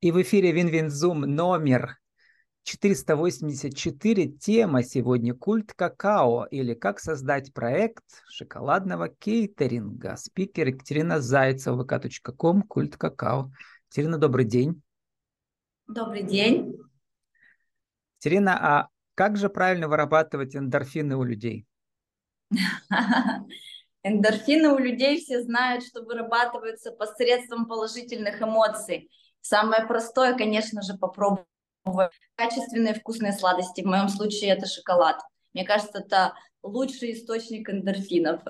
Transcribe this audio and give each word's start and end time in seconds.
И 0.00 0.12
в 0.12 0.22
эфире 0.22 0.52
WinWinZoom 0.52 1.22
номер 1.22 1.98
484. 2.62 4.28
Тема 4.28 4.84
сегодня 4.84 5.34
«Культ 5.34 5.72
какао» 5.74 6.44
или 6.44 6.74
«Как 6.74 7.00
создать 7.00 7.52
проект 7.52 8.04
шоколадного 8.28 9.08
кейтеринга». 9.08 10.16
Спикер 10.16 10.68
Екатерина 10.68 11.20
Зайцева, 11.20 11.82
vk.com, 11.82 12.62
«Культ 12.62 12.96
какао». 12.96 13.50
Екатерина, 13.86 14.18
добрый 14.18 14.44
день. 14.44 14.80
Добрый 15.88 16.22
день. 16.22 16.78
Екатерина, 18.18 18.56
а 18.56 18.88
как 19.16 19.36
же 19.36 19.48
правильно 19.48 19.88
вырабатывать 19.88 20.54
эндорфины 20.54 21.16
у 21.16 21.24
людей? 21.24 21.66
Эндорфины 24.04 24.68
у 24.68 24.78
людей 24.78 25.18
все 25.20 25.42
знают, 25.42 25.82
что 25.84 26.04
вырабатываются 26.04 26.92
посредством 26.92 27.66
положительных 27.66 28.40
эмоций. 28.40 29.10
Самое 29.40 29.86
простое, 29.86 30.36
конечно 30.36 30.82
же, 30.82 30.94
попробовать 30.94 31.46
качественные 32.36 32.94
вкусные 32.94 33.32
сладости. 33.32 33.82
В 33.82 33.86
моем 33.86 34.08
случае 34.08 34.50
это 34.50 34.66
шоколад. 34.66 35.20
Мне 35.54 35.64
кажется, 35.64 35.98
это 35.98 36.34
лучший 36.62 37.12
источник 37.12 37.70
эндорфинов. 37.70 38.42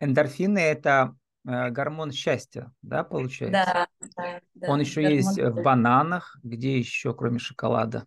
Эндорфины– 0.00 0.58
это 0.60 1.16
э, 1.46 1.70
гормон 1.70 2.10
счастья, 2.12 2.72
да, 2.82 3.04
получается? 3.04 3.64
Да, 3.64 3.86
да. 4.16 4.40
да 4.54 4.68
Он 4.68 4.80
еще 4.80 5.02
гормон 5.02 5.16
есть 5.16 5.38
в 5.38 5.62
бананах, 5.62 6.38
где 6.42 6.78
еще, 6.78 7.14
кроме 7.14 7.38
шоколада? 7.38 8.04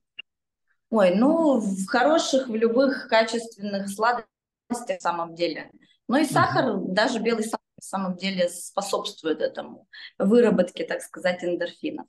Ой, 0.89 1.15
ну, 1.15 1.59
в 1.59 1.85
хороших, 1.87 2.47
в 2.47 2.55
любых 2.55 3.07
качественных 3.09 3.89
сладостях 3.89 4.27
на 4.69 4.99
самом 4.99 5.35
деле. 5.35 5.71
Ну 6.07 6.17
и 6.17 6.25
сахар, 6.25 6.75
угу. 6.75 6.93
даже 6.93 7.19
белый 7.19 7.43
сахар 7.43 7.59
на 7.77 7.83
самом 7.83 8.15
деле 8.15 8.49
способствует 8.49 9.41
этому 9.41 9.87
выработке, 10.17 10.85
так 10.85 11.01
сказать, 11.01 11.43
эндорфинов. 11.43 12.07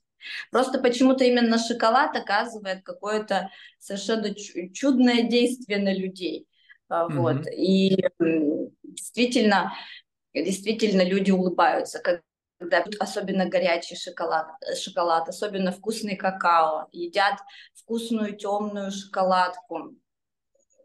Просто 0.50 0.80
почему-то 0.80 1.24
именно 1.24 1.58
шоколад 1.58 2.16
оказывает 2.16 2.82
какое-то 2.82 3.50
совершенно 3.78 4.34
чудное 4.72 5.22
действие 5.22 5.78
на 5.78 5.94
людей. 5.94 6.46
Mm-hmm. 6.90 7.12
Вот. 7.14 7.46
И 7.48 8.02
действительно, 8.82 9.72
действительно 10.34 11.02
люди 11.02 11.30
улыбаются, 11.30 12.00
когда 12.00 12.84
особенно 12.98 13.48
горячий 13.48 13.96
шоколад, 13.96 14.48
шоколад, 14.76 15.28
особенно 15.28 15.70
вкусный 15.70 16.16
какао, 16.16 16.88
едят 16.92 17.38
вкусную 17.74 18.36
темную 18.36 18.90
шоколадку. 18.90 19.94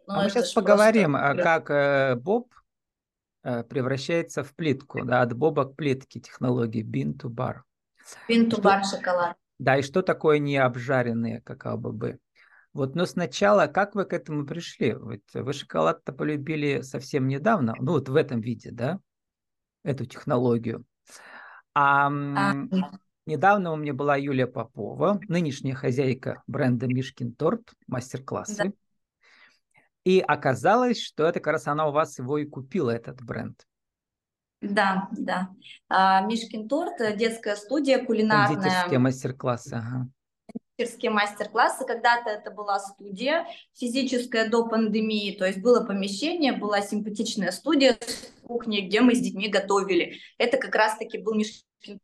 Ну, 0.06 0.14
а 0.14 0.24
мы 0.24 0.30
сейчас 0.30 0.52
поговорим, 0.52 1.14
просто... 1.14 1.44
как 1.44 1.70
э, 1.72 2.16
Боб 2.16 2.54
э, 3.44 3.64
превращается 3.64 4.44
в 4.44 4.54
плитку, 4.54 5.06
да, 5.06 5.22
от 5.22 5.34
Боба 5.34 5.66
к 5.66 5.76
плитке 5.76 6.20
технологии 6.20 6.84
bean 6.84 7.18
to 7.18 7.30
bar. 7.30 7.62
Bar 8.30 8.84
шоколад. 8.84 9.38
Да, 9.60 9.78
и 9.78 9.82
что 9.82 10.02
такое 10.02 10.40
необжаренные 10.40 11.42
какао-бобы? 11.42 12.20
Вот, 12.74 12.96
но 12.96 13.06
сначала, 13.06 13.68
как 13.68 13.94
вы 13.94 14.06
к 14.06 14.14
этому 14.14 14.46
пришли? 14.46 14.94
Вот 14.94 15.22
вы 15.34 15.54
шоколад-то 15.54 16.12
полюбили 16.12 16.82
совсем 16.82 17.28
недавно, 17.28 17.76
ну 17.80 17.94
вот 17.94 18.10
в 18.10 18.16
этом 18.16 18.42
виде, 18.42 18.72
да, 18.72 19.00
эту 19.84 20.06
технологию. 20.06 20.86
А, 21.76 22.08
а... 22.08 22.54
недавно 23.26 23.74
у 23.74 23.76
меня 23.76 23.94
была 23.94 24.16
Юлия 24.16 24.48
Попова, 24.48 25.20
нынешняя 25.28 25.76
хозяйка 25.76 26.42
бренда 26.48 26.88
Мишкин 26.88 27.34
торт, 27.34 27.74
мастер-классы. 27.88 28.64
Да. 28.66 28.72
И 30.04 30.20
оказалось, 30.20 31.00
что 31.00 31.26
это 31.26 31.40
как 31.40 31.54
раз 31.54 31.68
она 31.68 31.88
у 31.88 31.92
вас 31.92 32.18
его 32.20 32.38
и 32.38 32.46
купила, 32.46 32.90
этот 32.90 33.22
бренд. 33.24 33.66
Да, 34.64 35.10
да. 35.12 35.50
А, 35.90 36.22
Мишкин 36.22 36.68
торт, 36.70 37.00
э, 37.02 37.16
детская 37.16 37.56
студия 37.56 38.04
кулинарная. 38.04 38.56
Кондитерские 38.56 39.00
мастер-классы, 39.00 39.74
ага. 39.74 40.08
Кондитерские 40.78 41.12
мастер-классы. 41.12 41.86
Когда-то 41.86 42.30
это 42.30 42.50
была 42.50 42.80
студия 42.80 43.46
физическая 43.74 44.50
до 44.50 44.66
пандемии, 44.68 45.36
то 45.38 45.46
есть 45.46 45.60
было 45.60 45.86
помещение, 45.86 46.54
была 46.54 46.82
симпатичная 46.82 47.52
студия 47.52 47.98
с 48.00 48.32
кухней, 48.44 48.88
где 48.88 49.02
мы 49.02 49.16
с 49.16 49.20
детьми 49.20 49.50
готовили. 49.50 50.20
Это 50.38 50.58
как 50.58 50.74
раз-таки 50.76 51.18
был 51.18 51.36
Мишкин 51.36 52.00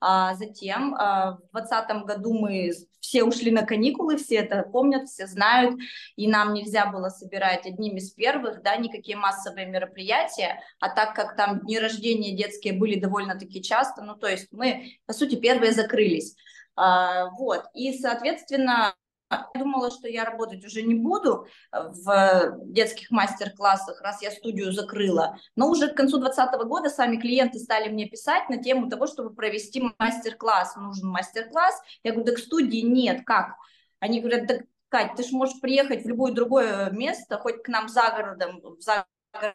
а 0.00 0.34
затем 0.34 0.94
а, 0.94 1.38
в 1.50 1.56
2020 1.56 2.06
году 2.06 2.34
мы 2.34 2.72
все 3.00 3.22
ушли 3.22 3.50
на 3.50 3.62
каникулы, 3.62 4.16
все 4.16 4.36
это 4.36 4.62
помнят, 4.62 5.08
все 5.08 5.26
знают, 5.26 5.78
и 6.16 6.26
нам 6.26 6.54
нельзя 6.54 6.86
было 6.86 7.10
собирать 7.10 7.66
одним 7.66 7.96
из 7.96 8.10
первых, 8.10 8.62
да, 8.62 8.76
никакие 8.76 9.16
массовые 9.16 9.66
мероприятия, 9.66 10.60
а 10.80 10.88
так 10.88 11.14
как 11.14 11.36
там 11.36 11.60
дни 11.60 11.78
рождения 11.78 12.36
детские 12.36 12.72
были 12.72 12.98
довольно-таки 12.98 13.62
часто, 13.62 14.02
ну, 14.02 14.14
то 14.14 14.26
есть 14.26 14.48
мы, 14.52 14.98
по 15.06 15.12
сути, 15.12 15.36
первые 15.36 15.72
закрылись. 15.72 16.34
А, 16.76 17.30
вот, 17.30 17.64
и, 17.74 17.96
соответственно, 17.96 18.94
я 19.30 19.48
думала, 19.54 19.90
что 19.90 20.08
я 20.08 20.24
работать 20.24 20.64
уже 20.64 20.82
не 20.82 20.94
буду 20.94 21.46
э, 21.72 21.78
в 21.88 22.58
детских 22.66 23.10
мастер-классах, 23.10 24.00
раз 24.00 24.22
я 24.22 24.30
студию 24.30 24.72
закрыла. 24.72 25.36
Но 25.56 25.70
уже 25.70 25.88
к 25.88 25.96
концу 25.96 26.18
2020 26.18 26.66
года 26.66 26.90
сами 26.90 27.16
клиенты 27.16 27.58
стали 27.58 27.88
мне 27.88 28.06
писать 28.06 28.48
на 28.48 28.62
тему 28.62 28.88
того, 28.88 29.06
чтобы 29.06 29.34
провести 29.34 29.82
мастер-класс. 29.98 30.76
Нужен 30.76 31.08
мастер-класс. 31.08 31.80
Я 32.02 32.12
говорю, 32.12 32.26
так 32.26 32.38
студии 32.38 32.80
нет, 32.80 33.22
как? 33.24 33.54
Они 34.00 34.20
говорят, 34.20 34.46
так, 34.46 34.62
Кать, 34.94 35.16
ты 35.16 35.24
же 35.24 35.34
можешь 35.34 35.60
приехать 35.60 36.04
в 36.04 36.08
любое 36.08 36.32
другое 36.32 36.88
место, 36.90 37.36
хоть 37.38 37.64
к 37.64 37.68
нам 37.68 37.88
за 37.88 38.10
городом, 38.10 38.62
за 38.78 39.06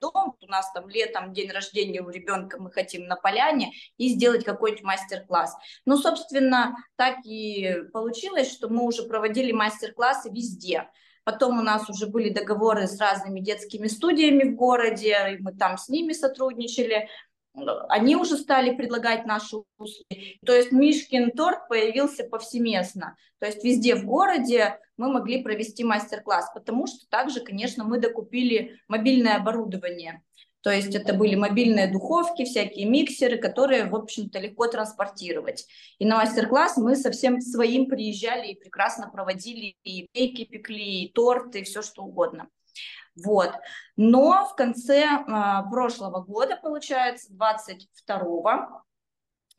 дом, 0.01 0.35
у 0.39 0.45
нас 0.47 0.71
там 0.71 0.89
летом 0.89 1.33
день 1.33 1.51
рождения 1.51 2.01
у 2.01 2.09
ребенка, 2.09 2.59
мы 2.59 2.71
хотим 2.71 3.05
на 3.05 3.15
поляне, 3.15 3.71
и 3.97 4.09
сделать 4.09 4.43
какой-нибудь 4.43 4.83
мастер-класс. 4.83 5.55
Ну, 5.85 5.97
собственно, 5.97 6.75
так 6.95 7.17
и 7.25 7.83
получилось, 7.93 8.51
что 8.51 8.69
мы 8.69 8.83
уже 8.83 9.03
проводили 9.03 9.51
мастер-классы 9.51 10.29
везде. 10.29 10.89
Потом 11.23 11.59
у 11.59 11.61
нас 11.61 11.87
уже 11.89 12.07
были 12.07 12.29
договоры 12.29 12.87
с 12.87 12.99
разными 12.99 13.39
детскими 13.39 13.87
студиями 13.87 14.49
в 14.49 14.55
городе, 14.55 15.15
и 15.33 15.41
мы 15.41 15.53
там 15.53 15.77
с 15.77 15.87
ними 15.89 16.13
сотрудничали 16.13 17.07
они 17.89 18.15
уже 18.15 18.37
стали 18.37 18.75
предлагать 18.75 19.25
наши 19.25 19.57
услуги. 19.77 20.39
То 20.45 20.53
есть 20.53 20.71
Мишкин 20.71 21.31
торт 21.31 21.67
появился 21.67 22.23
повсеместно. 22.23 23.15
То 23.39 23.45
есть 23.45 23.63
везде 23.63 23.95
в 23.95 24.05
городе 24.05 24.79
мы 24.97 25.11
могли 25.11 25.43
провести 25.43 25.83
мастер-класс, 25.83 26.51
потому 26.53 26.87
что 26.87 27.07
также, 27.09 27.41
конечно, 27.41 27.83
мы 27.83 27.99
докупили 27.99 28.79
мобильное 28.87 29.35
оборудование. 29.35 30.21
То 30.61 30.71
есть 30.71 30.93
это 30.93 31.13
были 31.13 31.35
мобильные 31.35 31.87
духовки, 31.87 32.43
всякие 32.43 32.85
миксеры, 32.85 33.37
которые, 33.37 33.85
в 33.85 33.95
общем-то, 33.95 34.39
легко 34.39 34.67
транспортировать. 34.67 35.65
И 35.99 36.05
на 36.05 36.17
мастер-класс 36.17 36.75
мы 36.75 36.97
совсем 36.97 37.39
своим 37.39 37.85
приезжали 37.85 38.49
и 38.49 38.59
прекрасно 38.59 39.09
проводили 39.09 39.75
и 39.83 40.07
кейки 40.11 40.43
пекли, 40.43 41.03
и 41.03 41.13
торты, 41.13 41.61
и 41.61 41.63
все 41.63 41.81
что 41.81 42.03
угодно. 42.03 42.49
Вот. 43.25 43.51
Но 43.95 44.45
в 44.45 44.55
конце 44.55 45.03
э, 45.03 45.69
прошлого 45.69 46.21
года, 46.21 46.57
получается, 46.61 47.31
22-го, 47.33 48.83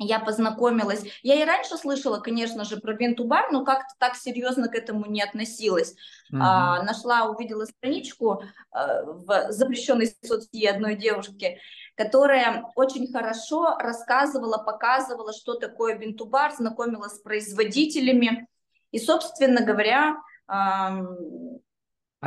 я 0.03 0.19
познакомилась. 0.19 1.04
Я 1.22 1.34
и 1.34 1.44
раньше 1.44 1.76
слышала, 1.76 2.21
конечно 2.21 2.65
же, 2.65 2.78
про 2.78 2.94
Бентубар, 2.94 3.53
но 3.53 3.65
как-то 3.65 3.94
так 3.98 4.16
серьезно 4.16 4.69
к 4.69 4.75
этому 4.75 5.04
не 5.04 5.22
относилась. 5.22 5.93
Mm-hmm. 6.32 6.38
А, 6.41 6.82
нашла, 6.84 7.25
увидела 7.25 7.66
страничку 7.66 8.43
а, 8.71 9.03
в 9.04 9.53
запрещенной 9.53 10.10
соцсети 10.25 10.66
одной 10.66 10.94
девушки, 10.94 11.59
которая 11.97 12.65
очень 12.77 13.12
хорошо 13.12 13.77
рассказывала, 13.77 14.56
показывала, 14.56 15.34
что 15.34 15.54
такое 15.54 15.98
Бентубар, 15.98 16.53
знакомила 16.53 17.09
с 17.09 17.19
производителями. 17.19 18.48
И, 18.92 18.98
собственно 18.98 19.60
говоря, 19.60 20.16
а 20.48 21.03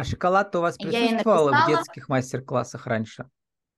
шоколад 0.01 0.55
у 0.55 0.61
вас 0.61 0.77
присутствовал 0.77 1.51
в 1.51 1.67
детских 1.67 2.09
мастер-классах 2.09 2.87
раньше? 2.87 3.29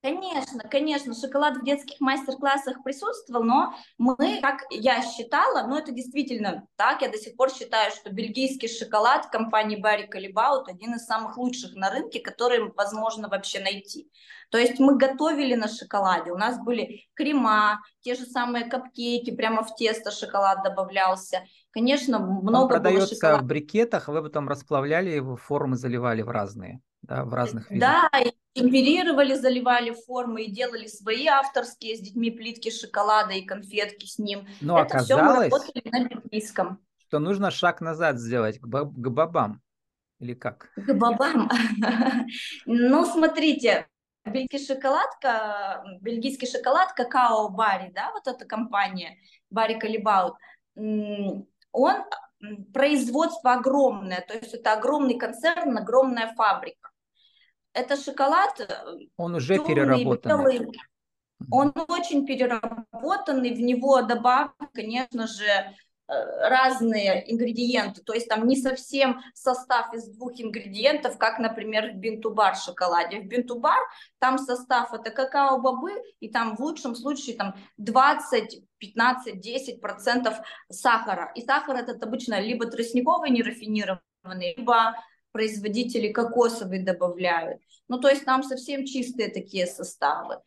Конечно, 0.06 0.60
конечно, 0.70 1.16
шоколад 1.16 1.58
в 1.58 1.66
детских 1.66 2.00
мастер-классах 2.00 2.84
присутствовал, 2.84 3.44
но 3.44 3.74
мы, 3.98 4.40
как 4.40 4.62
я 4.70 5.02
считала, 5.02 5.66
ну 5.68 5.76
это 5.76 5.92
действительно 5.92 6.68
так, 6.76 7.02
я 7.02 7.10
до 7.10 7.18
сих 7.18 7.36
пор 7.36 7.50
считаю, 7.50 7.92
что 7.92 8.12
бельгийский 8.12 8.68
шоколад 8.68 9.26
компании 9.32 9.84
Barry 9.84 10.08
Callebaut 10.08 10.66
один 10.68 10.94
из 10.94 11.06
самых 11.06 11.38
лучших 11.38 11.74
на 11.74 11.90
рынке, 11.90 12.20
который 12.20 12.72
возможно 12.74 13.30
вообще 13.30 13.60
найти. 13.62 14.08
То 14.52 14.60
есть 14.60 14.78
мы 14.78 14.96
готовили 14.96 15.56
на 15.56 15.68
шоколаде, 15.68 16.32
у 16.32 16.38
нас 16.38 16.64
были 16.64 17.08
крема, 17.16 17.82
те 18.02 18.14
же 18.14 18.26
самые 18.26 18.66
капкейки, 18.66 19.36
прямо 19.36 19.64
в 19.64 19.76
тесто 19.76 20.12
шоколад 20.12 20.62
добавлялся. 20.64 21.42
Конечно, 21.76 22.20
много 22.20 22.64
Он 22.64 22.68
продается 22.70 23.10
было 23.10 23.16
шоколада. 23.16 23.44
в 23.44 23.48
брикетах, 23.48 24.08
вы 24.08 24.24
потом 24.24 24.48
расплавляли 24.48 25.10
его, 25.10 25.36
формы 25.36 25.76
заливали 25.76 26.22
в 26.22 26.30
разные, 26.30 26.80
да, 27.02 27.26
в 27.26 27.34
разных 27.34 27.70
видах. 27.70 28.10
Да, 28.12 28.20
и 28.22 28.32
темперировали, 28.54 29.34
заливали 29.34 29.94
формы 30.08 30.44
и 30.44 30.52
делали 30.52 30.88
свои 30.88 31.28
авторские 31.28 31.98
с 31.98 32.00
детьми 32.00 32.32
плитки 32.32 32.72
шоколада 32.72 33.34
и 33.34 33.46
конфетки 33.46 34.06
с 34.06 34.18
ним. 34.18 34.48
Но 34.62 34.80
Это 34.80 35.00
все 35.00 35.18
мы 35.18 35.34
работали 35.50 35.82
на 35.92 36.08
бельгийском. 36.08 36.80
что 36.98 37.20
нужно 37.20 37.52
шаг 37.52 37.82
назад 37.82 38.20
сделать 38.20 38.58
к, 38.60 38.66
баб 38.66 38.94
к 38.94 39.10
бабам. 39.10 39.62
Или 40.20 40.34
как? 40.34 40.70
К 40.78 40.94
бабам? 40.94 41.50
Ну, 42.66 43.06
смотрите, 43.06 43.86
бельгийский 44.24 44.76
шоколад, 44.76 45.10
бельгийский 46.00 46.48
шоколад, 46.48 46.94
какао 46.94 47.50
Барри, 47.50 47.92
да, 47.94 48.12
вот 48.14 48.28
эта 48.28 48.46
компания, 48.46 49.18
Барри 49.50 49.78
Калибаут, 49.78 50.36
он 51.76 52.04
производство 52.74 53.54
огромное, 53.54 54.22
то 54.22 54.34
есть 54.34 54.54
это 54.54 54.74
огромный 54.74 55.18
концерн, 55.18 55.78
огромная 55.78 56.34
фабрика. 56.36 56.92
Это 57.74 57.98
шоколад. 57.98 58.60
Э, 58.62 58.66
он 59.18 59.36
уже 59.36 59.60
переработанный. 59.60 60.60
Белый, 60.60 60.72
он 61.52 61.74
очень 61.88 62.26
переработанный, 62.26 63.54
в 63.54 63.60
него 63.60 64.02
добавлены, 64.02 64.70
конечно 64.74 65.28
же, 65.28 65.46
э, 65.46 65.74
разные 66.48 67.30
ингредиенты, 67.32 68.02
то 68.04 68.14
есть 68.14 68.30
там 68.30 68.48
не 68.48 68.56
совсем 68.56 69.20
состав 69.34 69.94
из 69.94 70.08
двух 70.16 70.40
ингредиентов, 70.40 71.18
как, 71.18 71.40
например, 71.40 71.92
в 71.92 71.96
бинтубар 71.96 72.56
шоколаде. 72.56 73.20
В 73.20 73.28
бинтубар 73.28 73.80
там 74.20 74.38
состав 74.38 74.94
это 74.94 75.10
какао-бобы, 75.10 75.92
и 76.20 76.30
там 76.30 76.56
в 76.56 76.62
лучшем 76.62 76.96
случае 76.96 77.36
там 77.36 77.56
20, 77.78 78.64
15, 78.88 79.40
10 79.40 79.82
процентов 79.82 80.36
сахара. 80.70 81.32
И 81.36 81.42
сахар 81.42 81.76
этот 81.78 82.04
обычно 82.04 82.40
либо 82.40 82.66
тростниковый 82.66 83.30
нерафинированный, 83.30 84.56
либо 84.58 84.96
производители 85.32 86.12
кокосовый 86.12 86.80
добавляют. 86.80 87.62
Ну, 87.88 88.00
то 88.00 88.10
есть 88.10 88.26
там 88.26 88.44
совсем 88.44 88.86
чистые 88.86 89.30
такие 89.30 89.68
составы. 89.68 90.38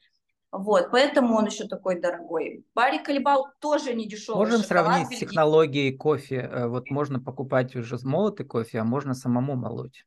Вот, 0.50 0.90
поэтому 0.90 1.37
он 1.37 1.46
еще 1.46 1.69
такой 1.69 2.00
дорогой. 2.00 2.64
Барри 2.75 2.99
Калибал 2.99 3.49
тоже 3.61 3.93
не 3.93 4.08
дешевый. 4.08 4.46
Можем 4.46 4.62
сравнить 4.62 5.14
с 5.14 5.20
технологией 5.20 5.94
кофе. 5.94 6.37
Э, 6.37 6.67
вот 6.69 6.90
можно 6.90 7.20
покупать 7.20 7.76
уже 7.76 7.99
молотый 8.02 8.46
кофе, 8.46 8.79
а 8.79 8.85
можно 8.85 9.12
самому 9.12 9.56
молоть. 9.56 10.06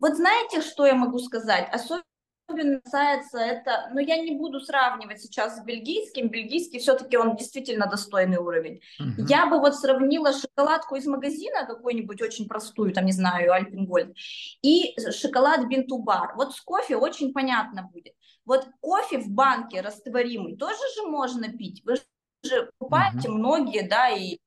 Вот 0.00 0.16
знаете, 0.16 0.60
что 0.60 0.84
я 0.84 0.94
могу 0.94 1.20
сказать? 1.20 1.68
Особенно 1.72 2.02
касается 2.46 3.38
это, 3.38 3.90
но 3.92 4.00
я 4.00 4.18
не 4.18 4.32
буду 4.32 4.60
сравнивать 4.60 5.20
сейчас 5.20 5.56
с 5.56 5.64
бельгийским. 5.64 6.28
Бельгийский 6.28 6.78
все-таки 6.78 7.16
он 7.16 7.36
действительно 7.36 7.86
достойный 7.86 8.38
уровень. 8.38 8.80
Угу. 9.00 9.26
Я 9.28 9.46
бы 9.46 9.58
вот 9.58 9.74
сравнила 9.76 10.32
шоколадку 10.32 10.96
из 10.96 11.06
магазина, 11.06 11.66
какую-нибудь 11.66 12.22
очень 12.22 12.48
простую, 12.48 12.92
там, 12.92 13.06
не 13.06 13.12
знаю, 13.12 13.52
Альпенгольд, 13.52 14.16
и 14.62 14.94
шоколад 15.12 15.66
Бинтубар. 15.68 16.34
Вот 16.36 16.54
с 16.54 16.60
кофе 16.60 16.96
очень 16.96 17.32
понятно 17.32 17.90
будет. 17.92 18.14
Вот 18.44 18.68
кофе 18.80 19.18
в 19.18 19.30
банке 19.30 19.80
растворимый 19.80 20.56
тоже 20.56 20.80
же 20.96 21.08
можно 21.08 21.48
пить. 21.48 21.82
Вы 21.84 21.96
же 21.96 22.02
покупаете 22.78 23.28
угу. 23.28 23.38
многие, 23.38 23.88
да, 23.88 24.08
и 24.10 24.38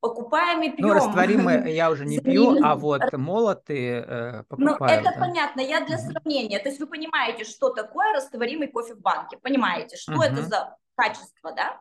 покупаем 0.00 0.62
и 0.62 0.70
пьем. 0.70 0.88
Ну, 0.88 0.94
растворимые 0.94 1.62
я 1.74 1.90
уже 1.90 2.04
не 2.04 2.18
пью, 2.18 2.62
а 2.62 2.74
вот 2.74 3.12
молотые 3.12 4.04
э, 4.06 4.42
покупаю. 4.48 4.78
Ну, 4.78 4.86
это 4.86 5.14
да. 5.14 5.20
понятно, 5.20 5.60
я 5.60 5.84
для 5.84 5.98
сравнения. 5.98 6.58
То 6.58 6.68
есть 6.68 6.80
вы 6.80 6.86
понимаете, 6.86 7.44
что 7.44 7.70
такое 7.70 8.12
растворимый 8.12 8.68
кофе 8.68 8.94
в 8.94 9.00
банке, 9.00 9.38
понимаете, 9.40 9.96
что 9.96 10.12
угу. 10.12 10.22
это 10.22 10.42
за 10.42 10.76
качество, 10.96 11.52
да? 11.52 11.80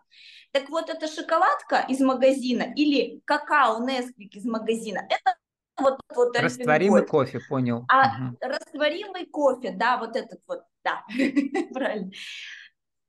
Так 0.52 0.70
вот, 0.70 0.90
эта 0.90 1.08
шоколадка 1.08 1.86
из 1.88 2.00
магазина 2.00 2.64
или 2.76 3.22
какао 3.26 3.84
Несквик 3.86 4.36
из 4.36 4.46
магазина, 4.46 5.08
это 5.10 5.36
вот, 5.80 6.00
вот 6.14 6.38
растворимый 6.38 7.06
кофе, 7.06 7.40
понял. 7.48 7.86
А 7.90 8.08
угу. 8.08 8.38
растворимый 8.42 9.26
кофе, 9.26 9.72
да, 9.72 9.98
вот 9.98 10.16
этот 10.16 10.40
вот, 10.48 10.64
да, 10.84 11.04
правильно. 11.74 12.12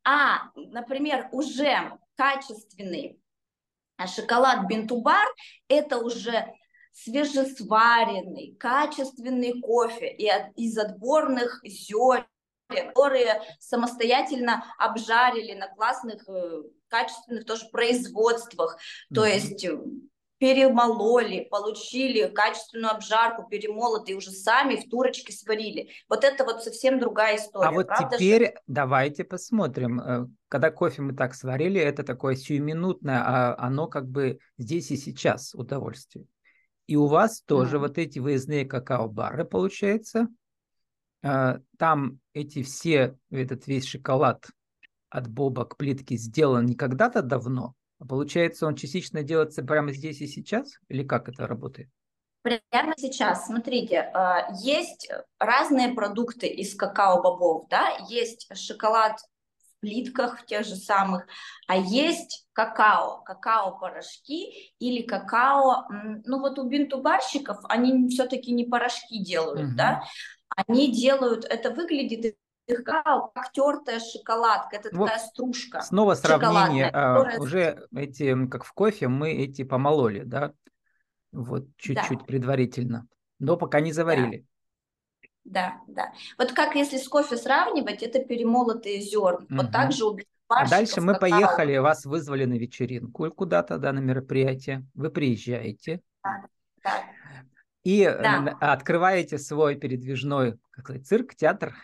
А, 0.05 0.51
например, 0.55 1.29
уже 1.33 1.99
качественный 2.17 3.21
шоколад 4.07 4.67
Бентубар, 4.67 5.27
это 5.69 5.99
уже 5.99 6.53
свежесваренный, 6.93 8.55
качественный 8.59 9.61
кофе 9.61 10.13
и 10.13 10.29
от, 10.29 10.53
из 10.57 10.77
отборных 10.77 11.61
зерен, 11.65 12.27
которые 12.69 13.43
самостоятельно 13.61 14.65
обжарили 14.79 15.55
на 15.55 15.69
классных, 15.69 16.29
э, 16.29 16.63
качественных 16.89 17.47
тоже 17.47 17.69
производствах. 17.71 18.77
Mm-hmm. 18.77 19.15
То 19.15 19.25
есть 19.25 19.67
перемололи, 20.43 21.47
получили 21.49 22.27
качественную 22.27 22.91
обжарку, 22.91 23.49
перемолотые, 23.49 24.17
уже 24.17 24.33
сами 24.33 24.75
в 24.75 24.91
турочке 24.91 25.33
сварили. 25.33 25.91
Вот 26.09 26.25
это 26.25 26.45
вот 26.45 26.65
совсем 26.65 26.99
другая 26.99 27.37
история. 27.37 27.69
А 27.69 27.71
вот 27.71 27.87
правда, 27.87 28.17
теперь 28.17 28.47
что... 28.47 28.61
давайте 28.67 29.23
посмотрим. 29.23 30.01
Э, 30.01 30.27
когда 30.49 30.73
кофе 30.73 31.03
мы 31.03 31.13
так 31.15 31.37
сварили, 31.37 31.81
это 31.81 32.03
такое 32.03 32.35
сиюминутное, 32.35 33.23
а 33.25 33.55
оно 33.57 33.87
как 33.87 34.09
бы 34.09 34.41
здесь 34.59 34.91
и 34.91 34.97
сейчас 34.97 35.55
удовольствие. 35.55 36.27
И 36.89 36.97
у 36.97 37.07
вас 37.07 37.43
тоже 37.43 37.77
mm. 37.77 37.79
вот 37.79 37.99
эти 37.99 38.19
выездные 38.19 38.65
какао-бары, 38.65 39.45
получается. 39.45 40.27
Э, 41.23 41.61
там 41.79 42.19
эти 42.33 42.65
все, 42.65 43.17
этот 43.31 43.69
весь 43.69 43.87
шоколад 43.87 44.49
от 45.09 45.29
Боба 45.29 45.67
к 45.67 45.77
плитке 45.77 46.17
сделан 46.17 46.67
не 46.67 46.75
когда-то 46.75 47.23
давно, 47.23 47.77
получается, 48.07 48.67
он 48.67 48.77
частично 48.77 49.23
делается 49.23 49.63
прямо 49.63 49.93
здесь 49.93 50.21
и 50.21 50.27
сейчас? 50.27 50.73
Или 50.89 51.03
как 51.03 51.29
это 51.29 51.47
работает? 51.47 51.89
Прямо 52.43 52.95
сейчас, 52.97 53.47
смотрите, 53.47 54.01
а, 54.15 54.53
есть 54.63 55.09
разные 55.39 55.95
продукты 55.95 56.49
из 56.49 56.75
какао-бобов, 56.75 57.69
да, 57.69 57.97
есть 58.09 58.49
шоколад 58.57 59.21
в 59.21 59.81
плитках 59.81 60.45
тех 60.47 60.67
же 60.67 60.75
самых, 60.75 61.25
а 61.69 61.77
есть 61.77 62.49
какао, 62.53 63.23
какао-порошки 63.23 64.73
или 64.81 65.03
какао, 65.03 65.87
ну 66.25 66.41
вот 66.41 66.59
у 66.59 66.69
бинтубарщиков 66.69 67.59
они 67.69 68.09
все-таки 68.09 68.53
не 68.53 68.65
порошки 68.65 69.23
делают, 69.23 69.69
угу. 69.69 69.77
да, 69.77 70.03
они 70.57 70.91
делают, 70.91 71.45
это 71.45 71.71
выглядит 71.71 72.37
слегка 72.67 73.03
как 73.03 73.53
тертая 73.53 74.01
шоколадка, 74.01 74.77
это 74.77 74.91
вот 74.93 75.07
такая 75.07 75.21
стружка. 75.21 75.81
Снова 75.83 76.15
сравнение, 76.15 76.89
а, 76.89 77.17
которая... 77.17 77.39
уже 77.41 77.89
эти, 77.95 78.47
как 78.49 78.65
в 78.65 78.73
кофе, 78.73 79.09
мы 79.09 79.33
эти 79.33 79.65
помололи, 79.65 80.23
да, 80.25 80.53
вот 81.33 81.67
чуть-чуть 81.77 82.21
да. 82.21 82.25
предварительно, 82.25 83.07
но 83.39 83.57
пока 83.57 83.81
не 83.81 83.93
заварили. 83.93 84.47
Да. 85.45 85.81
да, 85.87 86.05
да. 86.05 86.13
Вот 86.39 86.53
как 86.53 86.75
если 86.77 86.99
с 86.99 87.09
кофе 87.09 87.37
сравнивать, 87.37 88.03
это 88.03 88.21
перемолотые 88.21 89.01
зерна. 89.01 89.45
Угу. 89.49 89.57
Вот 89.57 89.73
так 89.73 89.93
же 89.93 90.05
у 90.05 90.19
а 90.49 90.69
дальше 90.69 91.01
мы 91.01 91.15
какао. 91.15 91.31
поехали, 91.31 91.79
вас 91.79 92.05
вызвали 92.05 92.45
на 92.45 92.55
вечеринку 92.55 93.31
куда-то, 93.31 93.79
да, 93.79 93.91
на 93.93 94.01
мероприятие. 94.01 94.87
Вы 94.93 95.11
приезжаете. 95.11 96.03
Да, 96.23 96.45
да. 96.85 97.05
И 97.85 98.05
да. 98.05 98.55
открываете 98.61 99.39
свой 99.39 99.77
передвижной 99.77 100.59
как 100.73 100.87
сказать, 100.87 101.07
цирк, 101.07 101.35
театр. 101.35 101.75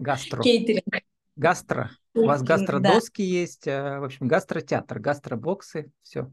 Гастро. 0.00 0.42
Кейтеринг. 0.42 1.04
Гастро. 1.36 1.90
У 2.14 2.26
вас 2.26 2.42
гастродоски 2.42 3.22
да. 3.22 3.28
есть, 3.28 3.66
э, 3.66 3.98
в 3.98 4.04
общем, 4.04 4.28
гастротеатр, 4.28 4.98
гастробоксы, 4.98 5.90
все. 6.02 6.30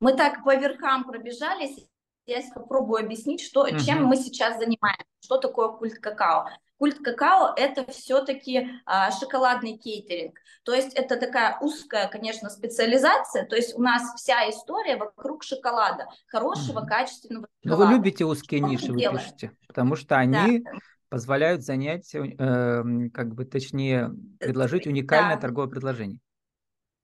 Мы 0.00 0.14
так 0.16 0.44
по 0.44 0.54
верхам 0.54 1.04
пробежались, 1.04 1.88
я 2.26 2.40
попробую 2.54 3.04
объяснить, 3.04 3.40
что, 3.40 3.62
угу. 3.62 3.78
чем 3.78 4.04
мы 4.04 4.16
сейчас 4.16 4.58
занимаемся, 4.58 5.04
что 5.20 5.38
такое 5.38 5.68
культ 5.68 5.98
какао. 5.98 6.48
Культ 6.78 6.98
какао– 6.98 7.54
это 7.56 7.90
все-таки 7.90 8.68
а, 8.84 9.10
шоколадный 9.12 9.76
кейтеринг. 9.76 10.38
То 10.64 10.74
есть 10.74 10.92
это 10.94 11.16
такая 11.16 11.58
узкая, 11.60 12.08
конечно, 12.08 12.50
специализация. 12.50 13.46
То 13.46 13.56
есть 13.56 13.74
у 13.76 13.82
нас 13.82 14.02
вся 14.16 14.48
история 14.50 14.96
вокруг 14.96 15.44
шоколада, 15.44 16.06
хорошего, 16.26 16.80
mm 16.80 16.86
качественного 16.86 17.46
шоколада. 17.62 17.84
Но 17.84 17.90
вы 17.90 17.96
любите 17.96 18.24
узкие 18.24 18.60
что 18.60 18.68
ниши, 18.68 18.92
вы 18.92 19.18
пишете, 19.18 19.52
потому 19.66 19.96
что 19.96 20.16
они 20.16 20.60
да 20.60 20.70
позволяют 21.14 21.62
занять, 21.62 22.12
э, 22.12 22.82
как 23.14 23.34
бы 23.36 23.44
точнее, 23.44 24.10
предложить 24.40 24.88
уникальное 24.88 25.36
да. 25.36 25.42
торговое 25.42 25.70
предложение. 25.70 26.18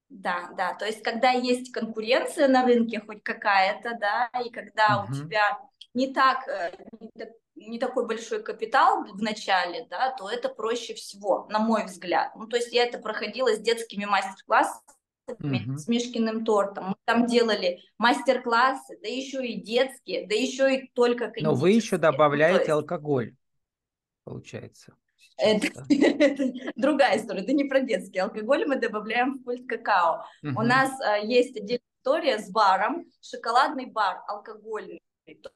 Да, 0.09 0.51
да, 0.57 0.75
то 0.75 0.85
есть 0.85 1.05
когда 1.05 1.31
есть 1.31 1.71
конкуренция 1.71 2.49
на 2.49 2.67
рынке 2.67 3.01
хоть 3.07 3.23
какая-то, 3.23 3.97
да, 4.01 4.29
и 4.45 4.51
когда 4.51 5.05
угу. 5.05 5.13
у 5.13 5.15
тебя 5.15 5.61
не 5.95 6.13
так, 6.13 6.39
э, 6.49 6.73
не 7.55 7.79
такой 7.79 8.09
большой 8.09 8.43
капитал 8.43 9.05
в 9.05 9.23
начале, 9.23 9.87
да, 9.89 10.13
то 10.19 10.29
это 10.29 10.49
проще 10.49 10.95
всего, 10.95 11.47
на 11.49 11.61
мой 11.61 11.85
взгляд. 11.85 12.33
Ну, 12.35 12.49
то 12.49 12.57
есть 12.57 12.73
я 12.73 12.87
это 12.87 12.99
проходила 12.99 13.55
с 13.55 13.61
детскими 13.61 14.07
мастер-классами, 14.07 15.69
угу. 15.69 15.79
с 15.79 15.87
Мишкиным 15.87 16.45
тортом. 16.45 16.89
Мы 16.89 16.95
там 17.05 17.27
делали 17.27 17.79
мастер-классы, 17.97 18.99
да 19.01 19.09
еще 19.09 19.47
и 19.47 19.63
детские, 19.63 20.27
да 20.27 20.35
еще 20.35 20.75
и 20.75 20.91
только 20.95 21.33
Но 21.41 21.55
вы 21.55 21.71
еще 21.71 21.97
добавляете 21.97 22.55
ну, 22.55 22.61
есть... 22.63 22.71
алкоголь 22.71 23.37
получается. 24.25 24.95
Это, 25.37 25.67
это 25.89 26.53
другая 26.77 27.19
история, 27.19 27.43
это 27.43 27.53
не 27.53 27.65
про 27.65 27.81
детский 27.81 28.19
алкоголь, 28.19 28.67
мы 28.67 28.77
добавляем 28.77 29.39
в 29.39 29.45
пульт 29.45 29.67
какао. 29.69 30.25
Угу. 30.43 30.61
У 30.61 30.63
нас 30.63 30.91
а, 31.01 31.19
есть 31.19 31.57
отдельная 31.57 31.81
история 32.03 32.39
с 32.39 32.51
баром, 32.51 33.07
шоколадный 33.23 33.87
бар 33.87 34.23
алкогольный. 34.29 35.01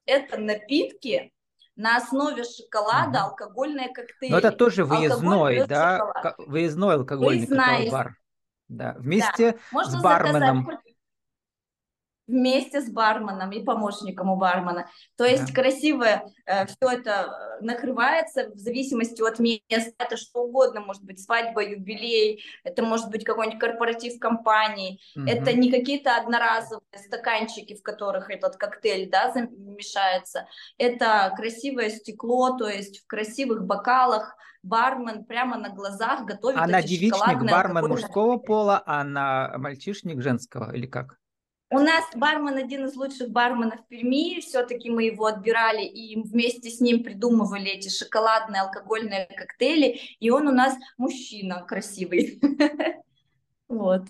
Это 0.07 0.39
напитки 0.39 1.33
на 1.77 1.97
основе 1.97 2.45
шоколада, 2.45 3.21
угу. 3.21 3.31
алкогольные 3.31 3.89
коктейли. 3.93 4.33
Но 4.33 4.39
это 4.39 4.53
тоже 4.53 4.85
выездной, 4.85 5.67
да, 5.67 5.99
шоколад. 5.99 6.35
выездной 6.39 6.95
алкогольный 6.95 7.47
Выездная... 7.47 7.91
бар. 7.91 8.17
Да, 8.69 8.95
вместе 8.99 9.59
да. 9.73 9.85
с 9.85 10.03
барменом. 10.03 10.65
Заказать 10.65 10.94
вместе 12.27 12.81
с 12.81 12.91
барменом 12.91 13.51
и 13.53 13.63
помощником 13.63 14.31
у 14.31 14.37
бармена. 14.37 14.89
То 15.17 15.25
есть 15.25 15.49
да. 15.49 15.63
красиво 15.63 16.07
э, 16.47 16.67
все 16.67 16.89
это 16.91 17.59
э, 17.61 17.65
накрывается 17.65 18.51
в 18.51 18.59
зависимости 18.59 19.23
от 19.23 19.39
места. 19.39 19.93
Это 19.99 20.17
что 20.17 20.45
угодно, 20.45 20.81
может 20.81 21.03
быть 21.03 21.23
свадьба, 21.23 21.63
юбилей, 21.63 22.43
это 22.65 22.83
может 22.83 23.11
быть 23.11 23.25
какой-нибудь 23.25 23.61
корпоратив 23.61 24.19
компании. 24.19 25.01
Угу. 25.17 25.27
Это 25.27 25.53
не 25.53 25.71
какие-то 25.71 26.17
одноразовые 26.17 26.83
стаканчики, 26.97 27.75
в 27.77 27.83
которых 27.83 28.31
этот 28.31 28.57
коктейль 28.57 29.11
да, 29.11 29.33
замешается. 29.33 30.47
Это 30.79 31.33
красивое 31.37 31.91
стекло, 31.91 32.57
то 32.57 32.69
есть 32.69 33.01
в 33.01 33.07
красивых 33.07 33.65
бокалах 33.65 34.37
бармен 34.63 35.25
прямо 35.25 35.59
на 35.59 35.69
глазах 35.69 36.25
готовит. 36.25 36.59
А 36.59 36.67
на 36.67 36.83
девичник 36.83 37.51
бармен 37.51 37.87
мужского 37.87 38.39
пола, 38.39 38.83
а 38.87 39.05
на 39.05 39.53
мальчишник 39.59 40.23
женского 40.23 40.75
или 40.75 40.87
как? 40.87 41.19
У 41.71 41.79
нас 41.79 42.05
бармен 42.15 42.57
один 42.57 42.85
из 42.87 42.95
лучших 42.95 43.31
барменов 43.31 43.81
в 43.81 43.89
Перми, 43.89 44.41
все-таки 44.41 44.91
мы 44.91 45.05
его 45.05 45.27
отбирали 45.27 45.85
и 45.85 46.21
вместе 46.23 46.71
с 46.71 46.81
ним 46.81 47.03
придумывали 47.03 47.67
эти 47.67 47.89
шоколадные 47.89 48.63
алкогольные 48.63 49.27
коктейли, 49.37 49.99
и 50.21 50.31
он 50.31 50.47
у 50.47 50.53
нас 50.53 50.75
мужчина 50.99 51.63
красивый. 51.63 52.41
Вот. 53.67 54.03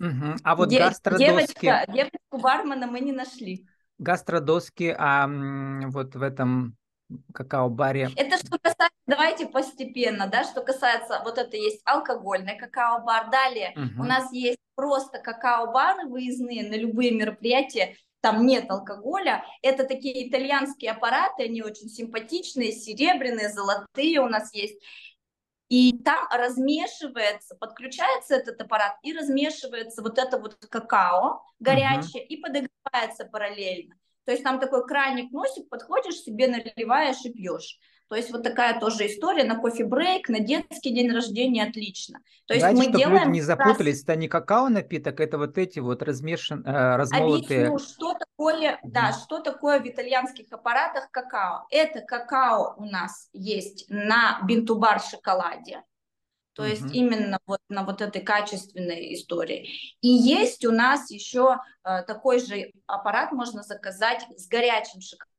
А 0.43 0.57
вот 0.57 0.69
гастродоски... 0.69 1.73
Девочку 1.89 2.39
бармена 2.39 2.87
мы 2.87 3.01
не 3.01 3.13
нашли. 3.13 3.67
Гастродоски, 3.99 4.95
а 4.99 5.27
вот 5.87 6.15
в 6.17 6.23
этом 6.23 6.77
какао-баре. 7.33 8.11
Это 8.17 8.37
что 8.37 8.59
касается, 8.59 8.97
давайте 9.07 9.47
постепенно, 9.47 10.27
да, 10.27 10.45
что 10.45 10.63
касается, 10.63 11.21
вот 11.25 11.39
это 11.39 11.57
есть 11.57 11.81
алкогольный 11.85 12.59
какао-бар, 12.59 13.31
далее 13.31 13.73
угу. 13.77 14.03
у 14.03 14.05
нас 14.05 14.31
есть 14.33 14.59
просто 14.75 15.19
какао-бары 15.19 16.09
выездные 16.09 16.69
на 16.69 16.75
любые 16.75 17.13
мероприятия, 17.13 17.97
там 18.21 18.47
нет 18.47 18.71
алкоголя, 18.71 19.45
это 19.63 19.85
такие 19.85 20.29
итальянские 20.29 20.93
аппараты, 20.93 21.45
они 21.45 21.63
очень 21.63 21.89
симпатичные, 21.89 22.73
серебряные, 22.73 23.51
золотые 23.51 24.21
у 24.21 24.29
нас 24.29 24.55
есть, 24.55 24.81
и 25.69 25.99
там 26.05 26.27
размешивается, 26.31 27.57
подключается 27.57 28.37
этот 28.37 28.61
аппарат 28.61 28.97
и 29.03 29.13
размешивается 29.13 30.03
вот 30.03 30.19
это 30.19 30.39
вот 30.39 30.57
какао 30.71 31.43
горячее 31.59 32.23
uh 32.23 32.27
и 32.27 32.37
подогревается 32.37 33.25
параллельно. 33.31 33.95
То 34.25 34.33
есть 34.33 34.43
там 34.43 34.59
такой 34.59 34.87
крайник 34.87 35.33
носик, 35.33 35.69
подходишь 35.69 36.21
себе, 36.21 36.49
наливаешь 36.49 37.25
и 37.25 37.33
пьешь. 37.33 37.79
То 38.09 38.17
есть 38.17 38.31
вот 38.31 38.43
такая 38.43 38.79
тоже 38.79 39.07
история 39.07 39.45
на 39.45 39.59
кофе-брейк, 39.59 40.29
на 40.29 40.41
детский 40.41 40.95
день 40.95 41.11
рождения 41.11 41.65
отлично. 41.65 42.21
То 42.47 42.55
есть 42.55 42.61
Знаете, 42.61 42.79
мы 42.79 42.85
чтобы 42.85 42.99
делаем 42.99 43.29
люди 43.29 43.33
не 43.33 43.41
запутались, 43.41 44.03
это 44.03 44.17
не 44.17 44.29
какао 44.29 44.69
напиток, 44.69 45.21
это 45.21 45.39
вот 45.39 45.57
эти 45.57 45.79
вот 45.79 46.03
размешан, 46.03 46.65
э, 46.67 46.97
размолотые... 46.97 47.69
Объясню, 47.69 47.79
что 47.79 48.15
такое, 48.15 48.79
да, 48.83 49.13
что 49.13 49.41
такое 49.41 49.81
в 49.81 49.87
итальянских 49.87 50.47
аппаратах 50.53 51.11
какао. 51.11 51.67
Это 51.71 52.03
какао 52.03 52.75
у 52.77 52.85
нас 52.85 53.29
есть 53.33 53.87
на 53.89 54.41
бинтубар 54.45 55.01
шоколаде, 55.01 55.83
то 56.53 56.65
uh-huh. 56.65 56.71
есть 56.71 56.95
именно 56.95 57.39
вот 57.47 57.61
на 57.69 57.85
вот 57.85 58.03
этой 58.03 58.21
качественной 58.23 59.15
истории. 59.15 59.97
И 60.03 60.09
есть 60.09 60.65
у 60.67 60.71
нас 60.71 61.11
еще 61.11 61.59
э, 61.85 62.03
такой 62.03 62.39
же 62.39 62.71
аппарат, 62.87 63.33
можно 63.33 63.63
заказать 63.63 64.27
с 64.37 64.47
горячим 64.47 65.01
шоколадом. 65.01 65.34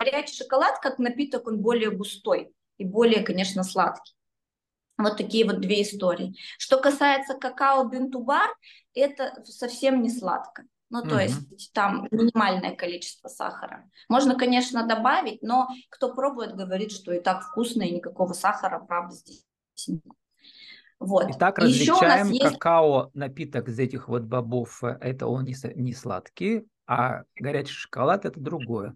Горячий 0.00 0.36
шоколад 0.36 0.78
как 0.80 0.98
напиток, 0.98 1.46
он 1.46 1.60
более 1.60 1.90
густой 1.90 2.52
и 2.78 2.84
более, 2.84 3.22
конечно, 3.22 3.62
сладкий. 3.62 4.14
Вот 4.96 5.16
такие 5.16 5.44
вот 5.44 5.60
две 5.60 5.82
истории. 5.82 6.36
Что 6.58 6.78
касается 6.78 7.34
какао 7.34 7.84
бинтубар, 7.84 8.48
это 8.94 9.42
совсем 9.44 10.02
не 10.02 10.10
сладко. 10.10 10.64
Ну, 10.90 11.02
то 11.02 11.16
uh-huh. 11.16 11.24
есть 11.24 11.72
там 11.72 12.06
минимальное 12.12 12.76
количество 12.76 13.26
сахара. 13.28 13.90
Можно, 14.08 14.36
конечно, 14.36 14.86
добавить, 14.86 15.42
но 15.42 15.66
кто 15.90 16.14
пробует, 16.14 16.54
говорит, 16.54 16.92
что 16.92 17.12
и 17.12 17.20
так 17.20 17.42
вкусно, 17.42 17.82
и 17.82 17.96
никакого 17.96 18.32
сахара, 18.32 18.78
правда, 18.78 19.16
здесь 19.16 19.44
нет. 19.88 20.04
Вот. 21.00 21.26
Итак, 21.30 21.58
различаем 21.58 22.30
есть... 22.30 22.44
какао 22.44 23.10
напиток 23.14 23.68
из 23.68 23.78
этих 23.78 24.08
вот 24.08 24.22
бобов. 24.22 24.84
Это 24.84 25.26
он 25.26 25.44
не, 25.44 25.54
не 25.74 25.92
сладкий, 25.92 26.66
а 26.86 27.24
горячий 27.34 27.72
шоколад 27.72 28.24
это 28.24 28.38
другое. 28.38 28.94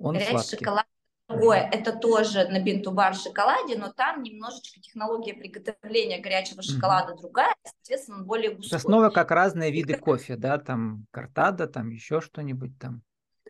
Он 0.00 0.14
горячий 0.14 0.30
сладкий. 0.32 0.56
шоколад 0.56 0.86
другое. 1.30 1.68
Это 1.72 1.92
тоже 1.92 2.48
на 2.48 2.60
бинтубар 2.60 3.14
шоколаде, 3.14 3.78
но 3.78 3.92
там 3.92 4.22
немножечко 4.22 4.80
технология 4.80 5.34
приготовления 5.34 6.20
горячего 6.20 6.62
шоколада 6.62 7.12
mm-hmm. 7.12 7.20
другая, 7.20 7.54
соответственно, 7.64 8.18
он 8.18 8.24
более 8.26 8.54
густой. 8.54 8.78
Основа 8.78 9.10
как 9.10 9.30
разные 9.30 9.70
виды 9.70 9.96
кофе, 9.96 10.36
да, 10.36 10.58
там 10.58 11.06
картада, 11.10 11.66
там 11.66 11.90
еще 11.90 12.20
что-нибудь 12.20 12.78
там. 12.78 13.02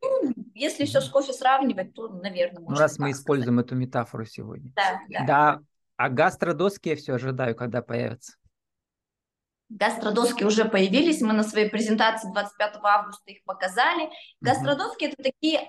Ну, 0.03 0.33
если 0.55 0.85
mm-hmm. 0.85 0.89
все 0.89 1.01
с 1.01 1.09
кофе 1.09 1.33
сравнивать, 1.33 1.95
то, 1.95 2.09
наверное, 2.09 2.61
можно. 2.61 2.75
Ну, 2.75 2.81
раз 2.81 2.99
мы 2.99 3.11
используем 3.11 3.55
сказать. 3.55 3.67
эту 3.67 3.75
метафору 3.77 4.25
сегодня. 4.25 4.73
Да, 4.75 5.01
да. 5.09 5.25
да 5.27 5.61
а 5.97 6.09
гастродоски 6.09 6.91
я 6.91 6.97
все 6.97 7.15
ожидаю, 7.15 7.55
когда 7.55 7.83
появятся. 7.83 8.35
Гастродоски 9.69 10.43
уже 10.43 10.65
появились, 10.65 11.21
мы 11.21 11.33
на 11.33 11.45
своей 11.45 11.69
презентации 11.69 12.33
25 12.33 12.77
августа 12.83 13.31
их 13.31 13.45
показали. 13.45 14.11
Гастродоски 14.41 15.05
mm-hmm. 15.05 15.13
это 15.13 15.23
такие 15.23 15.69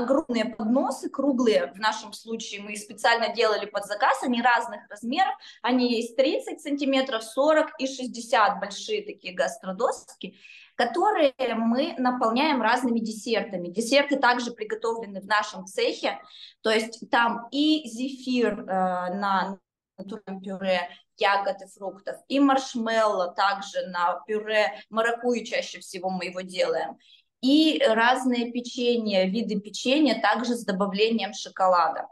огромные 0.00 0.46
подносы, 0.46 1.08
круглые 1.08 1.72
в 1.72 1.78
нашем 1.78 2.12
случае, 2.12 2.62
мы 2.62 2.76
специально 2.76 3.32
делали 3.32 3.66
под 3.66 3.84
заказ, 3.84 4.22
они 4.22 4.42
разных 4.42 4.80
размеров, 4.88 5.34
они 5.62 5.94
есть 5.94 6.16
30 6.16 6.60
сантиметров, 6.60 7.22
40 7.22 7.68
и 7.78 7.86
60 7.86 8.60
большие 8.60 9.04
такие 9.04 9.34
гастродоски, 9.34 10.36
которые 10.74 11.34
мы 11.54 11.94
наполняем 11.98 12.62
разными 12.62 13.00
десертами. 13.00 13.68
Десерты 13.68 14.16
также 14.16 14.50
приготовлены 14.50 15.20
в 15.20 15.26
нашем 15.26 15.66
цехе, 15.66 16.20
то 16.62 16.70
есть 16.70 17.10
там 17.10 17.48
и 17.50 17.88
зефир 17.88 18.60
э, 18.60 18.64
на 18.64 19.58
натуральном 19.98 20.42
пюре 20.42 20.88
ягод 21.16 21.60
и 21.62 21.66
фруктов, 21.66 22.16
и 22.28 22.40
маршмелло 22.40 23.32
также 23.32 23.86
на 23.88 24.20
пюре 24.26 24.82
маракуйи 24.88 25.44
чаще 25.44 25.80
всего 25.80 26.08
мы 26.08 26.26
его 26.26 26.40
делаем, 26.40 26.98
и 27.40 27.82
разные 27.86 28.52
печенья, 28.52 29.24
виды 29.24 29.60
печенья 29.60 30.20
также 30.20 30.54
с 30.54 30.64
добавлением 30.64 31.32
шоколада. 31.32 32.06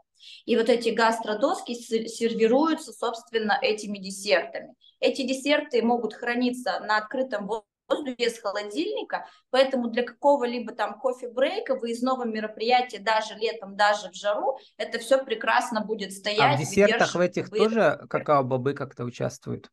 И 0.44 0.56
вот 0.56 0.68
эти 0.68 0.88
гастродоски 0.90 1.74
сервируются, 1.74 2.92
собственно, 2.92 3.58
этими 3.60 3.98
десертами. 3.98 4.74
Эти 5.00 5.22
десерты 5.22 5.82
могут 5.82 6.14
храниться 6.14 6.80
на 6.80 6.98
открытом 6.98 7.46
воздухе, 7.46 7.68
воздухе 7.88 8.16
без 8.18 8.38
холодильника, 8.38 9.26
поэтому 9.50 9.88
для 9.88 10.02
какого-либо 10.02 10.72
там 10.72 10.98
кофе-брейка, 10.98 11.74
выездного 11.74 12.24
мероприятия, 12.24 12.98
даже 12.98 13.34
летом, 13.34 13.76
даже 13.76 14.10
в 14.10 14.14
жару, 14.14 14.58
это 14.76 14.98
все 14.98 15.24
прекрасно 15.24 15.80
будет 15.80 16.12
стоять. 16.12 16.54
А 16.54 16.56
в 16.56 16.60
десертах 16.60 17.14
в 17.14 17.20
этих 17.20 17.50
тоже 17.50 18.00
какао-бобы 18.08 18.74
как-то 18.74 19.04
участвуют? 19.04 19.70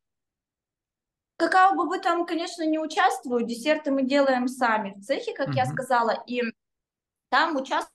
Какао-бобы 1.38 2.00
там, 2.00 2.25
конечно, 2.25 2.65
не 2.65 2.80
участвуют, 2.80 3.48
десерты 3.48 3.92
мы 3.92 4.04
делаем 4.04 4.48
сами 4.48 4.94
в 4.96 5.01
цехе, 5.01 5.34
как 5.34 5.50
угу. 5.50 5.58
я 5.58 5.65
сказала, 5.65 6.24
и 6.27 6.42
там 7.30 7.58
участвуют 7.58 7.92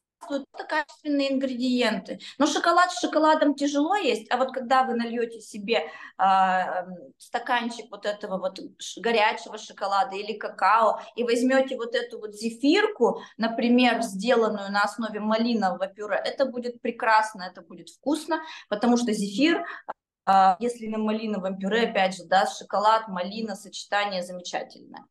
качественные 0.69 1.33
ингредиенты. 1.33 2.21
Но 2.39 2.47
шоколад 2.47 2.93
с 2.93 3.01
шоколадом 3.01 3.55
тяжело 3.55 3.97
есть, 3.97 4.31
а 4.31 4.37
вот 4.37 4.53
когда 4.53 4.85
вы 4.85 4.95
нальете 4.95 5.41
себе 5.41 5.91
э, 6.19 6.63
стаканчик 7.17 7.91
вот 7.91 8.05
этого 8.05 8.39
вот 8.39 8.61
горячего 8.99 9.59
шоколада 9.59 10.17
или 10.17 10.35
какао 10.37 11.01
и 11.17 11.25
возьмете 11.25 11.77
вот 11.77 11.95
эту 11.95 12.21
вот 12.21 12.35
зефирку, 12.35 13.23
например, 13.39 14.03
сделанную 14.03 14.71
на 14.71 14.83
основе 14.83 15.21
малинового 15.21 15.87
пюре, 15.87 16.21
это 16.23 16.45
будет 16.45 16.81
прекрасно, 16.81 17.45
это 17.51 17.63
будет 17.63 17.89
вкусно, 17.89 18.43
потому 18.69 18.97
что 18.97 19.13
зефир 19.13 19.65
если 20.61 20.87
на 20.89 20.99
малиновом 20.99 21.59
пюре, 21.59 21.89
опять 21.89 22.17
же, 22.17 22.25
да, 22.25 22.47
шоколад, 22.47 23.09
малина, 23.09 23.55
сочетание 23.55 24.23
замечательное. 24.23 25.05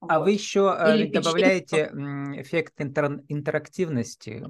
А 0.00 0.18
вот. 0.18 0.24
вы 0.24 0.32
еще 0.32 0.76
э, 0.78 0.96
Или 0.96 1.10
добавляете 1.10 1.90
эффект 2.36 2.80
интер- 2.80 3.24
интерактивности. 3.28 4.44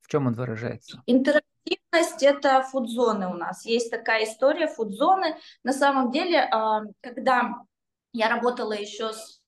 В 0.00 0.08
чем 0.08 0.26
он 0.26 0.34
выражается? 0.34 1.02
Интерактивность– 1.06 1.42
это 2.22 2.62
фудзоны 2.62 3.28
у 3.28 3.34
нас. 3.34 3.64
Есть 3.64 3.90
такая 3.90 4.24
история, 4.24 4.68
фудзоны. 4.68 5.36
На 5.64 5.72
самом 5.72 6.10
деле, 6.10 6.40
а, 6.40 6.82
когда 7.00 7.54
я 8.12 8.28
работала 8.28 8.72
еще 8.72 9.12
с 9.12 9.42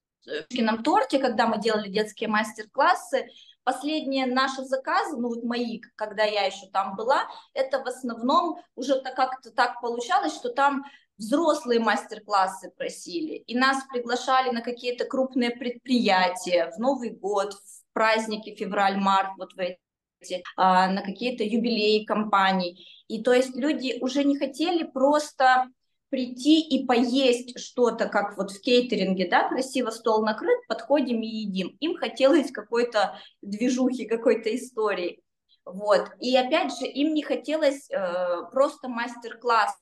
Кином 0.48 0.82
торте, 0.82 1.18
когда 1.18 1.46
мы 1.46 1.60
делали 1.60 1.88
детские 1.88 2.30
мастер-классы, 2.30 3.28
последние 3.64 4.26
наши 4.26 4.62
заказы, 4.64 5.16
ну 5.16 5.28
вот 5.28 5.42
мои, 5.42 5.80
когда 5.96 6.24
я 6.24 6.44
еще 6.44 6.66
там 6.72 6.96
была, 6.96 7.24
это 7.54 7.82
в 7.82 7.86
основном 7.86 8.58
уже 8.74 9.00
так 9.00 9.16
как-то 9.16 9.50
так 9.50 9.80
получалось, 9.80 10.34
что 10.34 10.50
там 10.50 10.84
взрослые 11.16 11.80
мастер-классы 11.80 12.70
просили, 12.76 13.34
и 13.34 13.56
нас 13.56 13.84
приглашали 13.92 14.50
на 14.50 14.62
какие-то 14.62 15.04
крупные 15.04 15.50
предприятия 15.50 16.70
в 16.76 16.78
Новый 16.78 17.10
год, 17.10 17.54
в 17.54 17.92
праздники 17.92 18.54
февраль-март, 18.54 19.32
вот 19.38 19.52
в 19.52 19.58
эти, 19.58 20.42
а, 20.56 20.88
на 20.88 21.02
какие-то 21.02 21.44
юбилеи 21.44 22.04
компаний. 22.04 22.86
И 23.08 23.22
то 23.22 23.32
есть 23.32 23.54
люди 23.54 23.98
уже 24.00 24.24
не 24.24 24.36
хотели 24.36 24.82
просто 24.82 25.68
прийти 26.14 26.60
и 26.60 26.86
поесть 26.86 27.58
что-то, 27.58 28.06
как 28.06 28.36
вот 28.36 28.52
в 28.52 28.60
кейтеринге, 28.60 29.28
да, 29.28 29.48
красиво 29.48 29.90
стол 29.90 30.24
накрыт, 30.24 30.60
подходим 30.68 31.20
и 31.22 31.26
едим. 31.26 31.76
Им 31.80 31.96
хотелось 31.96 32.52
какой-то 32.52 33.18
движухи, 33.42 34.04
какой-то 34.04 34.54
истории. 34.54 35.24
Вот. 35.64 36.10
И 36.20 36.36
опять 36.36 36.78
же, 36.78 36.86
им 36.86 37.14
не 37.14 37.24
хотелось 37.24 37.90
э, 37.90 38.42
просто 38.52 38.88
мастер-класс 38.88 39.74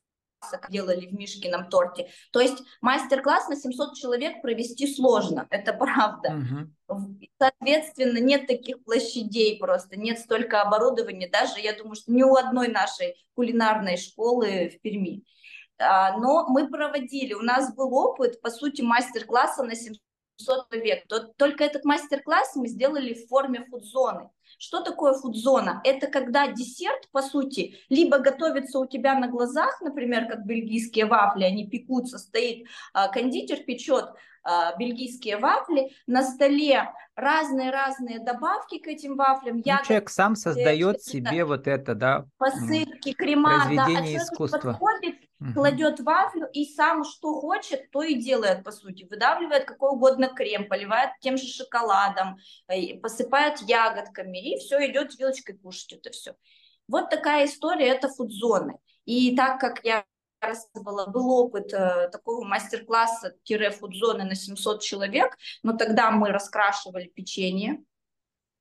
делали 0.71 1.07
в 1.07 1.13
Мишкином 1.13 1.69
торте. 1.69 2.09
То 2.33 2.41
есть 2.41 2.63
мастер-класс 2.81 3.49
на 3.49 3.57
700 3.57 3.95
человек 3.95 4.41
провести 4.41 4.93
сложно, 4.93 5.47
это 5.51 5.75
правда. 5.75 6.43
Угу. 6.89 7.19
Соответственно, 7.39 8.19
нет 8.19 8.47
таких 8.47 8.83
площадей 8.85 9.59
просто, 9.59 9.97
нет 9.97 10.19
столько 10.19 10.63
оборудования, 10.63 11.29
даже, 11.29 11.61
я 11.61 11.77
думаю, 11.77 11.95
что 11.95 12.11
ни 12.11 12.23
у 12.23 12.35
одной 12.35 12.69
нашей 12.69 13.17
кулинарной 13.35 13.99
школы 13.99 14.73
в 14.75 14.81
Перми. 14.81 15.25
А, 15.83 16.17
но 16.19 16.47
мы 16.49 16.69
проводили, 16.69 17.35
у 17.35 17.43
нас 17.43 17.75
был 17.75 17.95
опыт, 17.95 18.41
по 18.41 18.51
сути, 18.51 18.83
мастер-класса 18.83 19.65
на 19.65 19.75
700 19.75 20.01
человек. 20.37 21.05
Только 21.37 21.65
этот 21.65 21.85
мастер-класс 21.85 22.57
мы 22.57 22.69
сделали 22.69 23.15
в 23.15 23.29
форме 23.29 23.65
фудзоны. 23.71 24.31
Что 24.59 24.81
такое 24.81 25.15
фудзона? 25.15 25.81
Это 25.85 26.07
когда 26.07 26.47
десерт, 26.47 27.09
по 27.11 27.23
сути, 27.23 27.79
либо 27.89 28.19
готовится 28.19 28.79
у 28.79 28.87
тебя 28.87 29.19
на 29.19 29.29
глазах, 29.29 29.81
например, 29.81 30.29
как 30.29 30.45
бельгийские 30.47 31.07
вафли, 31.07 31.45
они 31.45 31.69
пекутся, 31.69 32.19
стоит 32.19 32.67
а, 32.93 33.09
кондитер 33.09 33.65
печет 33.65 34.11
бельгийские 34.79 35.37
вафли, 35.37 35.93
на 36.07 36.23
столе 36.23 36.93
разные-разные 37.15 38.21
добавки 38.21 38.79
к 38.79 38.87
этим 38.87 39.17
вафлям. 39.17 39.57
Ну, 39.57 39.63
человек 39.63 40.09
сам 40.09 40.35
создает 40.35 41.03
себе 41.03 41.45
вот 41.45 41.67
это, 41.67 41.95
да, 41.95 42.27
посыпки, 42.39 43.13
крема, 43.13 43.69
да, 43.75 43.87
а 43.87 44.17
искусства. 44.17 44.73
подходит, 44.73 45.17
угу. 45.39 45.53
кладет 45.55 46.01
вафлю 46.01 46.49
и 46.53 46.65
сам 46.65 47.05
что 47.05 47.35
хочет, 47.35 47.91
то 47.91 48.03
и 48.03 48.15
делает, 48.15 48.65
по 48.65 48.73
сути. 48.73 49.07
Выдавливает 49.11 49.65
какой 49.65 49.91
угодно 49.91 50.29
крем, 50.29 50.69
поливает 50.69 51.11
тем 51.21 51.37
же 51.37 51.47
шоколадом, 51.47 52.39
э, 52.69 52.95
посыпает 52.95 53.59
ягодками, 53.61 54.55
и 54.55 54.59
все, 54.59 54.79
идет 54.91 55.19
вилочкой 55.19 55.59
кушать 55.59 55.93
это 55.93 56.11
все. 56.11 56.35
Вот 56.89 57.11
такая 57.11 57.47
история, 57.47 57.89
это 57.89 58.09
фудзоны. 58.09 58.79
И 59.05 59.37
так 59.37 59.61
как 59.61 59.85
я 59.85 60.05
рассказывала, 60.43 61.07
был 61.07 61.31
опыт 61.31 61.73
э, 61.73 62.09
такого 62.11 62.45
мастер-класса-фудзоны 62.45 64.25
на 64.25 64.35
700 64.35 64.83
человек, 64.83 65.37
но 65.63 65.77
тогда 65.77 66.11
мы 66.11 66.31
раскрашивали 66.31 67.07
печенье, 67.07 67.83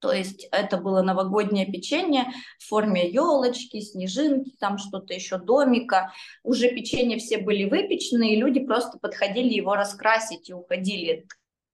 то 0.02 0.12
есть 0.12 0.48
это 0.52 0.78
было 0.78 1.04
новогоднее 1.04 1.72
печенье 1.72 2.26
в 2.58 2.68
форме 2.68 3.08
елочки, 3.10 3.80
снежинки, 3.80 4.52
там 4.60 4.80
что-то 4.80 5.14
еще, 5.14 5.38
домика. 5.38 6.12
Уже 6.44 6.70
печенье 6.70 7.20
все 7.20 7.38
были 7.38 7.70
выпечены, 7.70 8.34
и 8.34 8.36
люди 8.36 8.60
просто 8.60 8.98
подходили 8.98 9.54
его 9.54 9.76
раскрасить 9.76 10.50
и 10.50 10.54
уходили. 10.54 11.28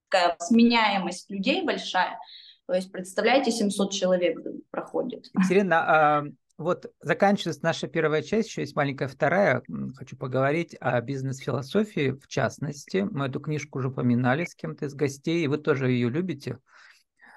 Такая 0.10 0.36
сменяемость 0.40 1.30
людей 1.30 1.64
большая. 1.64 2.20
То 2.66 2.74
есть, 2.74 2.92
представляете, 2.92 3.52
700 3.52 3.94
человек 3.94 4.40
проходит. 4.72 5.28
Екатерина, 5.34 5.86
а 5.88 6.24
вот 6.58 6.92
заканчивается 7.02 7.64
наша 7.64 7.88
первая 7.88 8.24
часть, 8.24 8.50
еще 8.50 8.62
есть 8.62 8.76
маленькая 8.76 9.08
вторая. 9.08 9.62
Хочу 9.96 10.18
поговорить 10.18 10.76
о 10.80 11.00
бизнес-философии 11.02 12.12
в 12.12 12.28
частности. 12.28 13.08
Мы 13.10 13.28
эту 13.28 13.40
книжку 13.40 13.80
уже 13.80 13.90
упоминали 13.90 14.46
с 14.46 14.56
кем-то 14.56 14.86
из 14.86 14.96
гостей, 14.96 15.44
и 15.44 15.48
вы 15.48 15.60
тоже 15.60 15.92
ее 15.92 16.10
любите. 16.10 16.58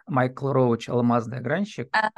Майкл 0.06 0.50
Роуч 0.52 0.88
«Алмазный 0.88 1.38
огранщик», 1.38 1.88
а, 1.92 2.10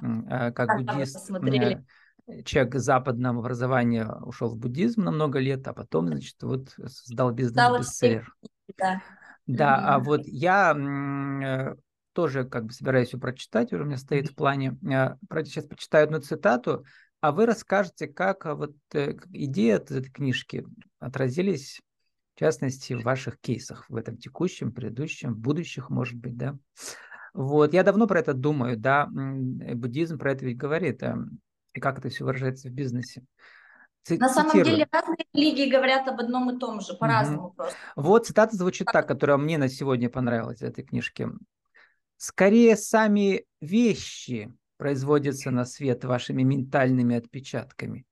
э, 0.48 0.52
как 0.52 0.78
буддист, 0.78 1.30
э, 1.30 2.42
человек 2.44 2.76
западного 2.76 3.40
образования 3.40 4.08
ушел 4.22 4.50
в 4.50 4.56
буддизм 4.56 5.02
на 5.02 5.10
много 5.10 5.40
лет, 5.40 5.66
а 5.66 5.72
потом, 5.74 6.06
значит, 6.06 6.36
вот 6.42 6.70
создал 6.86 7.32
бизнес-бестселлер. 7.32 8.32
Да, 8.78 9.02
да 9.46 9.94
а 9.94 9.98
вот 9.98 10.22
я 10.24 10.72
э, 10.72 11.74
тоже 12.12 12.44
как 12.44 12.66
бы 12.66 12.72
собираюсь 12.72 13.12
ее 13.12 13.20
прочитать, 13.20 13.72
уже 13.72 13.82
у 13.82 13.86
меня 13.86 13.96
стоит 13.96 14.30
в 14.30 14.34
плане. 14.34 14.78
Сейчас 14.82 15.66
почитаю 15.66 16.04
одну 16.04 16.20
цитату, 16.20 16.84
а 17.20 17.32
вы 17.32 17.46
расскажете, 17.46 18.08
как 18.08 18.44
вот 18.44 18.74
идеи 18.92 19.70
от 19.70 19.90
этой 19.90 20.10
книжки 20.10 20.66
отразились, 20.98 21.80
в 22.34 22.40
частности, 22.40 22.94
в 22.94 23.02
ваших 23.02 23.38
кейсах, 23.40 23.88
в 23.88 23.96
этом 23.96 24.16
текущем, 24.16 24.72
предыдущем, 24.72 25.34
будущих, 25.34 25.90
может 25.90 26.18
быть, 26.18 26.36
да? 26.36 26.56
Вот, 27.34 27.72
я 27.72 27.82
давно 27.82 28.06
про 28.06 28.20
это 28.20 28.34
думаю, 28.34 28.76
да, 28.76 29.08
буддизм 29.10 30.18
про 30.18 30.32
это 30.32 30.44
ведь 30.44 30.56
говорит, 30.56 31.02
а, 31.02 31.16
и 31.72 31.80
как 31.80 31.98
это 31.98 32.10
все 32.10 32.24
выражается 32.24 32.68
в 32.68 32.72
бизнесе. 32.72 33.24
Ц- 34.02 34.18
На 34.18 34.28
самом 34.28 34.50
цитирую. 34.50 34.74
деле 34.74 34.88
разные 34.90 35.24
религии 35.32 35.70
говорят 35.70 36.08
об 36.08 36.20
одном 36.20 36.50
и 36.50 36.58
том 36.58 36.80
же, 36.80 36.94
по-разному 36.94 37.48
угу. 37.48 37.54
просто. 37.54 37.76
Вот 37.96 38.26
цитата 38.26 38.56
звучит 38.56 38.88
так, 38.92 39.06
которая 39.06 39.36
мне 39.36 39.58
на 39.58 39.68
сегодня 39.68 40.10
понравилась 40.10 40.58
в 40.58 40.64
этой 40.64 40.84
книжке. 40.84 41.30
Скорее 42.22 42.76
сами 42.76 43.46
вещи 43.60 44.56
производятся 44.76 45.50
на 45.50 45.64
свет 45.64 46.04
вашими 46.04 46.44
ментальными 46.44 47.16
отпечатками. 47.16 48.06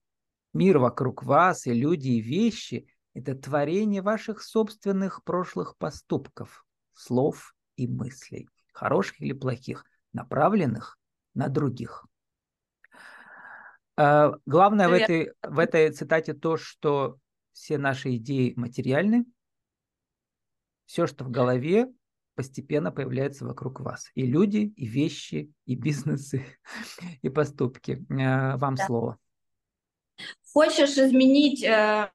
Мир 0.53 0.79
вокруг 0.79 1.23
вас 1.23 1.69
и 1.69 1.73
люди 1.73 2.09
и 2.09 2.21
вещи– 2.21 2.89
это 3.15 3.37
творение 3.37 4.03
ваших 4.03 4.43
собственных 4.43 5.23
прошлых 5.23 5.77
поступков, 5.77 6.67
слов 6.93 7.55
и 7.77 7.87
мыслей 7.87 8.49
хороших 8.73 9.21
или 9.21 9.33
плохих, 9.33 9.85
направленных 10.13 10.99
на 11.35 11.47
других. 11.47 12.05
А, 13.97 14.33
главное 14.45 14.89
в 14.89 14.93
этой, 14.93 15.35
в 15.41 15.61
этой 15.61 15.89
цитате 15.93 16.35
то, 16.35 16.57
что 16.57 17.21
все 17.53 17.79
наши 17.79 18.17
идеи 18.17 18.55
материальны, 18.57 19.25
все, 20.87 21.07
что 21.07 21.23
в 21.23 21.31
голове, 21.31 21.93
постепенно 22.41 22.91
появляется 22.91 23.45
вокруг 23.45 23.81
вас. 23.81 24.11
И 24.15 24.25
люди, 24.25 24.73
и 24.75 24.87
вещи, 24.87 25.53
и 25.67 25.75
бизнесы, 25.75 26.43
и 27.23 27.29
поступки. 27.29 28.03
А, 28.11 28.57
вам 28.57 28.77
да. 28.77 28.87
слово. 28.87 29.19
Хочешь 30.55 30.97
изменить 30.97 31.63
э, 31.63 32.11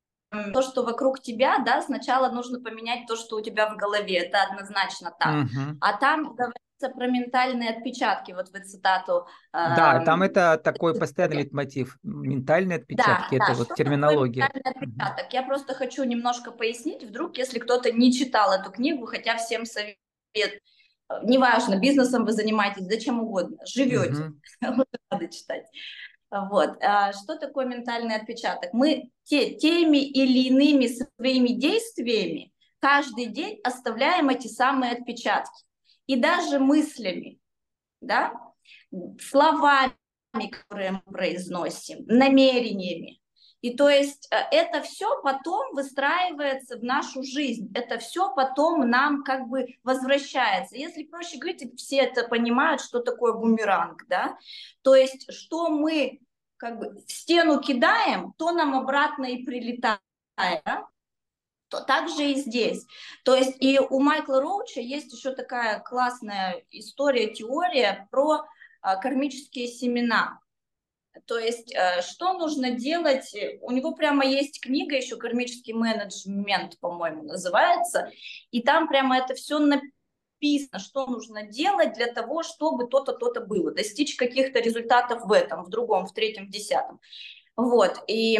то, 0.52 0.64
что 0.64 0.82
вокруг 0.82 1.22
тебя, 1.22 1.60
да, 1.60 1.80
сначала 1.84 2.32
нужно 2.32 2.60
поменять 2.60 3.06
то, 3.08 3.16
что 3.16 3.36
у 3.36 3.42
тебя 3.42 3.70
в 3.72 3.78
голове, 3.78 4.16
это 4.18 4.42
однозначно 4.42 5.14
так. 5.20 5.46
Угу. 5.46 5.78
А 5.80 5.94
там 5.98 6.34
говорится 6.34 6.90
про 6.96 7.06
ментальные 7.06 7.70
отпечатки, 7.70 8.32
вот 8.32 8.50
вы 8.50 8.62
цитату. 8.62 9.28
Да, 9.54 10.02
э, 10.02 10.06
там 10.06 10.24
это 10.24 10.58
такой 10.58 10.98
постоянный 10.98 11.44
лейтмотив. 11.44 12.00
Ментальные 12.02 12.80
отпечатки, 12.80 13.38
да, 13.38 13.46
это 13.46 13.54
да, 13.54 13.54
вот 13.54 13.76
терминология. 13.76 14.46
отпечаток? 14.46 15.32
Я 15.32 15.44
просто 15.44 15.76
хочу 15.76 16.04
немножко 16.04 16.52
пояснить, 16.52 17.04
вдруг, 17.04 17.38
если 17.38 17.60
кто-то 17.60 17.92
не 17.92 18.12
читал 18.12 18.52
эту 18.54 18.72
книгу, 18.72 19.06
хотя 19.06 19.38
всем 19.38 19.66
совет, 20.36 20.60
неважно, 21.24 21.80
бизнесом 21.80 22.26
вы 22.26 22.34
занимаетесь, 22.34 22.86
зачем 22.86 23.19
угодно, 23.21 23.58
живете, 23.65 24.34
угу. 24.62 24.86
надо 25.10 25.28
читать. 25.28 25.65
Вот. 26.32 26.78
А 26.82 27.13
что 27.13 27.38
такое 27.38 27.65
ментальный 27.65 28.15
отпечаток? 28.15 28.74
Мы 28.74 29.12
те, 29.24 29.56
теми 29.56 30.00
или 30.00 30.50
иными 30.50 30.88
своими 30.88 31.50
действиями 31.50 32.52
каждый 32.80 33.28
день 33.28 33.60
оставляем 33.63 34.30
эти 34.30 34.48
самые 34.48 34.93
отпечатки. 34.93 35.63
И 36.08 36.17
даже 36.17 36.60
мыслями, 36.60 37.39
да, 38.02 38.34
словами, 39.19 39.93
которые 40.52 40.91
мы 40.91 41.02
произносим, 41.02 42.06
намерениями. 42.06 43.19
И 43.65 43.75
то 43.75 43.89
есть 43.89 44.28
э, 44.30 44.36
это 44.51 44.84
все 44.84 45.19
потом 45.23 45.73
выстраивается 45.73 46.78
в 46.78 46.84
нашу 46.84 47.23
жизнь, 47.23 47.71
это 47.73 47.97
все 47.97 48.32
потом 48.32 48.88
нам 48.88 49.23
как 49.23 49.47
бы 49.47 49.65
возвращается. 49.84 50.75
Если 50.75 51.01
проще 51.01 51.39
говорить, 51.39 51.75
все 51.75 52.01
это 52.01 52.28
понимают, 52.28 52.80
что 52.80 52.99
такое 52.99 53.34
бумеранг, 53.34 54.06
да, 54.08 54.38
то 54.84 54.93
есть 54.93 55.34
что 55.34 55.69
мы 55.69 56.19
как 56.58 56.78
бы 56.78 57.04
в 57.08 57.12
стену 57.12 57.60
кидаем, 57.60 58.34
то 58.38 58.51
нам 58.51 58.75
обратно 58.75 59.25
и 59.25 59.43
прилетает, 59.43 59.99
да? 60.38 60.86
то 61.69 61.82
так 61.82 62.08
же 62.08 62.34
и 62.34 62.36
здесь. 62.36 62.86
То 63.23 63.34
есть 63.34 63.56
и 63.60 63.80
у 63.80 63.99
Майкла 63.99 64.41
Роуча 64.41 64.80
есть 64.80 65.12
еще 65.12 65.32
такая 65.32 65.80
классная 65.80 66.63
история, 66.69 67.34
теория 67.34 68.08
про 68.12 68.45
а, 68.82 68.97
кармические 68.97 69.67
семена. 69.67 70.39
То 71.25 71.38
есть, 71.38 71.73
э, 71.73 72.01
что 72.01 72.34
нужно 72.34 72.71
делать? 72.71 73.34
У 73.62 73.71
него 73.71 73.93
прямо 73.93 74.25
есть 74.25 74.62
книга 74.62 74.95
еще 74.95 75.17
«Кармический 75.17 75.73
менеджмент», 75.73 76.80
по-моему, 76.80 77.23
называется, 77.23 78.12
и 78.51 78.62
там 78.62 78.88
прямо 78.88 79.17
это 79.17 79.34
все 79.34 79.60
написано, 79.60 80.80
что 80.80 81.08
нужно 81.08 81.43
делать 81.43 81.93
для 81.93 82.12
того, 82.12 82.43
чтобы 82.43 82.88
то-то, 82.88 83.13
то-то 83.13 83.41
было, 83.41 83.71
достичь 83.71 84.15
каких-то 84.15 84.60
результатов 84.60 85.23
в 85.25 85.32
этом, 85.32 85.63
в 85.63 85.69
другом, 85.69 86.06
в 86.06 86.13
третьем, 86.13 86.47
в 86.47 86.51
десятом. 86.51 86.99
Вот, 87.56 88.04
и 88.08 88.38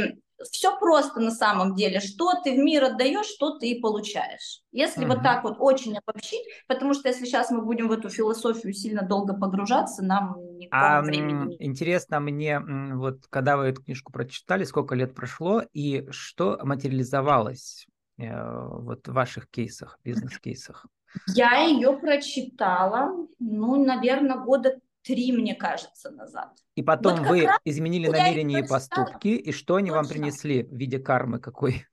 все 0.52 0.78
просто 0.78 1.19
на 1.19 1.32
самом 1.32 1.76
деле. 1.76 2.00
Что 2.00 2.34
ты 2.43 2.54
в 2.54 2.58
мир 2.58 2.84
отдаешь, 2.84 3.26
что 3.26 3.58
ты 3.58 3.69
и 3.69 3.80
получаешь. 3.80 4.62
Если 4.71 5.06
угу. 5.06 5.13
вот 5.13 5.24
так 5.24 5.43
вот 5.43 5.56
очень 5.60 5.98
обобщить, 5.98 6.43
потому 6.67 6.93
что 6.93 7.08
если 7.08 7.26
сейчас 7.26 7.52
мы 7.52 7.62
будем 7.62 7.88
в 7.88 7.91
эту 7.91 8.10
философию 8.10 8.74
сильно 8.74 9.04
долго 9.04 9.34
погружаться, 9.34 10.04
нам 10.04 10.36
никакого 10.58 10.98
а, 10.98 11.02
времени 11.02 11.56
Интересно 11.60 12.19
мне, 12.19 12.60
вот 12.60 13.28
когда 13.30 13.58
вы 13.58 13.65
эту 13.65 13.84
книжку 13.84 14.12
прочитали, 14.12 14.63
сколько 14.63 14.95
лет 14.95 15.15
прошло 15.15 15.63
и 15.74 16.06
что 16.12 16.60
материализовалось 16.63 17.88
э, 18.17 18.67
вот 18.80 19.08
в 19.08 19.13
ваших 19.13 19.50
кейсах, 19.50 20.00
бизнес-кейсах? 20.04 20.86
Я 21.28 21.62
ее 21.62 21.93
прочитала, 21.93 23.28
ну, 23.39 23.84
наверное, 23.84 24.38
года 24.38 24.78
три, 25.05 25.31
мне 25.31 25.55
кажется, 25.55 26.09
назад. 26.09 26.51
И 26.75 26.81
потом 26.81 27.17
вот 27.17 27.27
вы 27.27 27.47
изменили 27.63 28.07
намерения 28.07 28.59
и 28.59 28.67
поступки, 28.67 29.27
и 29.27 29.51
что 29.51 29.75
они 29.75 29.89
Точно. 29.89 30.01
вам 30.01 30.09
принесли 30.09 30.63
в 30.63 30.73
виде 30.73 30.99
кармы 30.99 31.39
какой? 31.39 31.85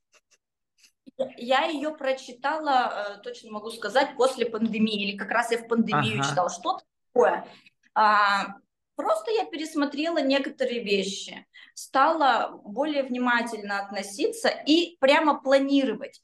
Я 1.37 1.67
ее 1.67 1.95
прочитала, 1.95 3.17
э, 3.17 3.23
точно 3.23 3.53
могу 3.53 3.71
сказать, 3.71 4.17
после 4.17 4.47
пандемии, 4.47 5.09
или 5.09 5.17
как 5.17 5.31
раз 5.31 5.51
я 5.51 5.59
в 5.59 5.69
пандемию 5.69 6.21
ага. 6.21 6.29
читала. 6.29 6.49
Что 6.49 6.81
такое? 7.13 7.47
А, 7.95 8.57
просто 8.97 9.31
я 9.31 9.45
пересмотрела 9.45 10.23
некоторые 10.23 10.83
вещи, 10.83 11.47
стала 11.75 12.61
более 12.65 13.03
внимательно 13.03 13.81
относиться 13.81 14.49
и 14.49 14.97
прямо 15.01 15.41
планировать. 15.41 16.23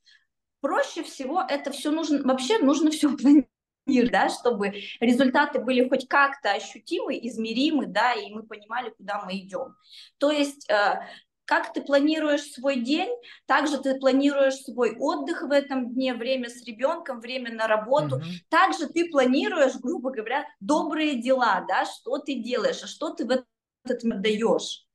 Проще 0.61 1.03
всего 1.05 1.45
это 1.47 1.71
все 1.71 1.91
нужно, 1.91 2.23
вообще 2.25 2.59
нужно 2.59 2.91
все 2.91 3.09
планировать 3.17 3.49
да, 4.11 4.29
чтобы 4.29 4.75
результаты 5.01 5.61
были 5.61 5.89
хоть 5.89 6.09
как-то 6.09 6.53
ощутимы, 6.53 7.19
измеримы, 7.19 7.87
да, 7.87 8.13
и 8.13 8.31
мы 8.33 8.43
понимали, 8.43 8.91
куда 8.91 9.23
мы 9.25 9.39
идем. 9.39 9.75
То 10.19 10.31
есть 10.31 10.69
э, 10.71 11.01
как 11.49 11.73
ты 11.73 11.81
планируешь 11.81 12.43
свой 12.43 12.81
день, 12.81 13.09
также 13.47 13.79
ты 13.79 13.99
планируешь 13.99 14.57
свой 14.57 14.97
отдых 14.99 15.43
в 15.43 15.51
этом 15.51 15.95
дне, 15.95 16.13
время 16.13 16.51
с 16.51 16.63
ребенком, 16.65 17.21
время 17.21 17.55
на 17.55 17.67
работу, 17.67 18.19
mm-hmm. 18.19 18.51
также 18.51 18.87
ты 18.87 19.09
планируешь, 19.09 19.77
грубо 19.77 20.11
говоря, 20.11 20.45
добрые 20.61 21.15
дела, 21.15 21.65
да, 21.67 21.87
что 21.87 22.19
ты 22.19 22.35
делаешь, 22.35 22.83
а 22.83 22.87
что 22.87 23.15
ты 23.15 23.25
в 23.25 23.31
этот 23.85 24.05
мир 24.05 24.19
даешь. 24.19 24.88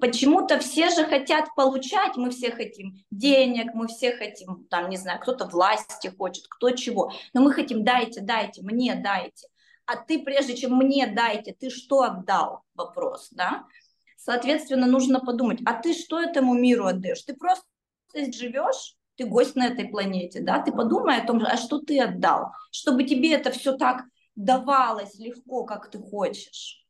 Почему-то 0.00 0.58
все 0.58 0.90
же 0.90 1.04
хотят 1.06 1.54
получать, 1.56 2.16
мы 2.16 2.30
все 2.30 2.50
хотим 2.50 2.94
денег, 3.10 3.72
мы 3.74 3.88
все 3.88 4.16
хотим, 4.16 4.66
там, 4.68 4.90
не 4.90 4.96
знаю, 4.96 5.20
кто-то 5.20 5.46
власти 5.46 6.08
хочет, 6.08 6.46
кто 6.48 6.70
чего, 6.72 7.12
но 7.32 7.40
мы 7.40 7.52
хотим 7.52 7.84
дайте, 7.84 8.20
дайте, 8.20 8.62
мне 8.62 8.94
дайте. 8.94 9.48
А 9.86 9.96
ты, 9.96 10.22
прежде 10.22 10.54
чем 10.54 10.76
мне 10.76 11.06
дайте, 11.06 11.54
ты 11.58 11.70
что 11.70 12.02
отдал? 12.02 12.62
Вопрос, 12.74 13.28
да? 13.30 13.64
Соответственно, 14.18 14.86
нужно 14.86 15.20
подумать, 15.20 15.60
а 15.64 15.72
ты 15.72 15.94
что 15.94 16.20
этому 16.20 16.52
миру 16.52 16.84
отдаешь? 16.86 17.22
Ты 17.22 17.34
просто 17.34 17.64
живешь, 18.14 18.96
ты 19.16 19.24
гость 19.24 19.56
на 19.56 19.68
этой 19.68 19.88
планете, 19.88 20.40
да? 20.40 20.60
Ты 20.60 20.72
подумай 20.72 21.18
о 21.18 21.26
том, 21.26 21.42
а 21.42 21.56
что 21.56 21.78
ты 21.78 21.98
отдал, 22.00 22.52
чтобы 22.70 23.04
тебе 23.04 23.32
это 23.32 23.50
все 23.50 23.76
так 23.76 24.04
давалось 24.36 25.18
легко, 25.18 25.64
как 25.64 25.90
ты 25.90 25.98
хочешь. 25.98 26.84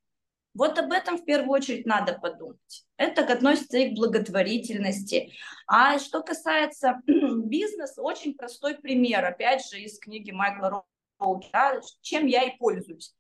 Вот 0.59 0.77
об 0.77 0.91
этом 0.91 1.19
в 1.19 1.25
первую 1.25 1.53
очередь 1.53 1.87
надо 1.87 2.15
подумать. 2.15 2.85
Это 2.97 3.23
относится 3.23 3.79
и 3.79 3.91
к 3.91 3.95
благотворительности. 3.95 5.33
А 5.69 6.01
что 6.01 6.21
касается 6.21 7.01
бизнеса, 7.07 8.03
очень 8.03 8.35
простой 8.35 8.75
пример, 8.75 9.25
опять 9.25 9.65
же, 9.65 9.81
из 9.81 10.01
книги 10.01 10.33
Майкла 10.33 10.85
Роу, 11.21 11.41
да, 11.53 11.81
чем 12.03 12.27
я 12.27 12.43
и 12.43 12.59
пользуюсь. 12.59 13.15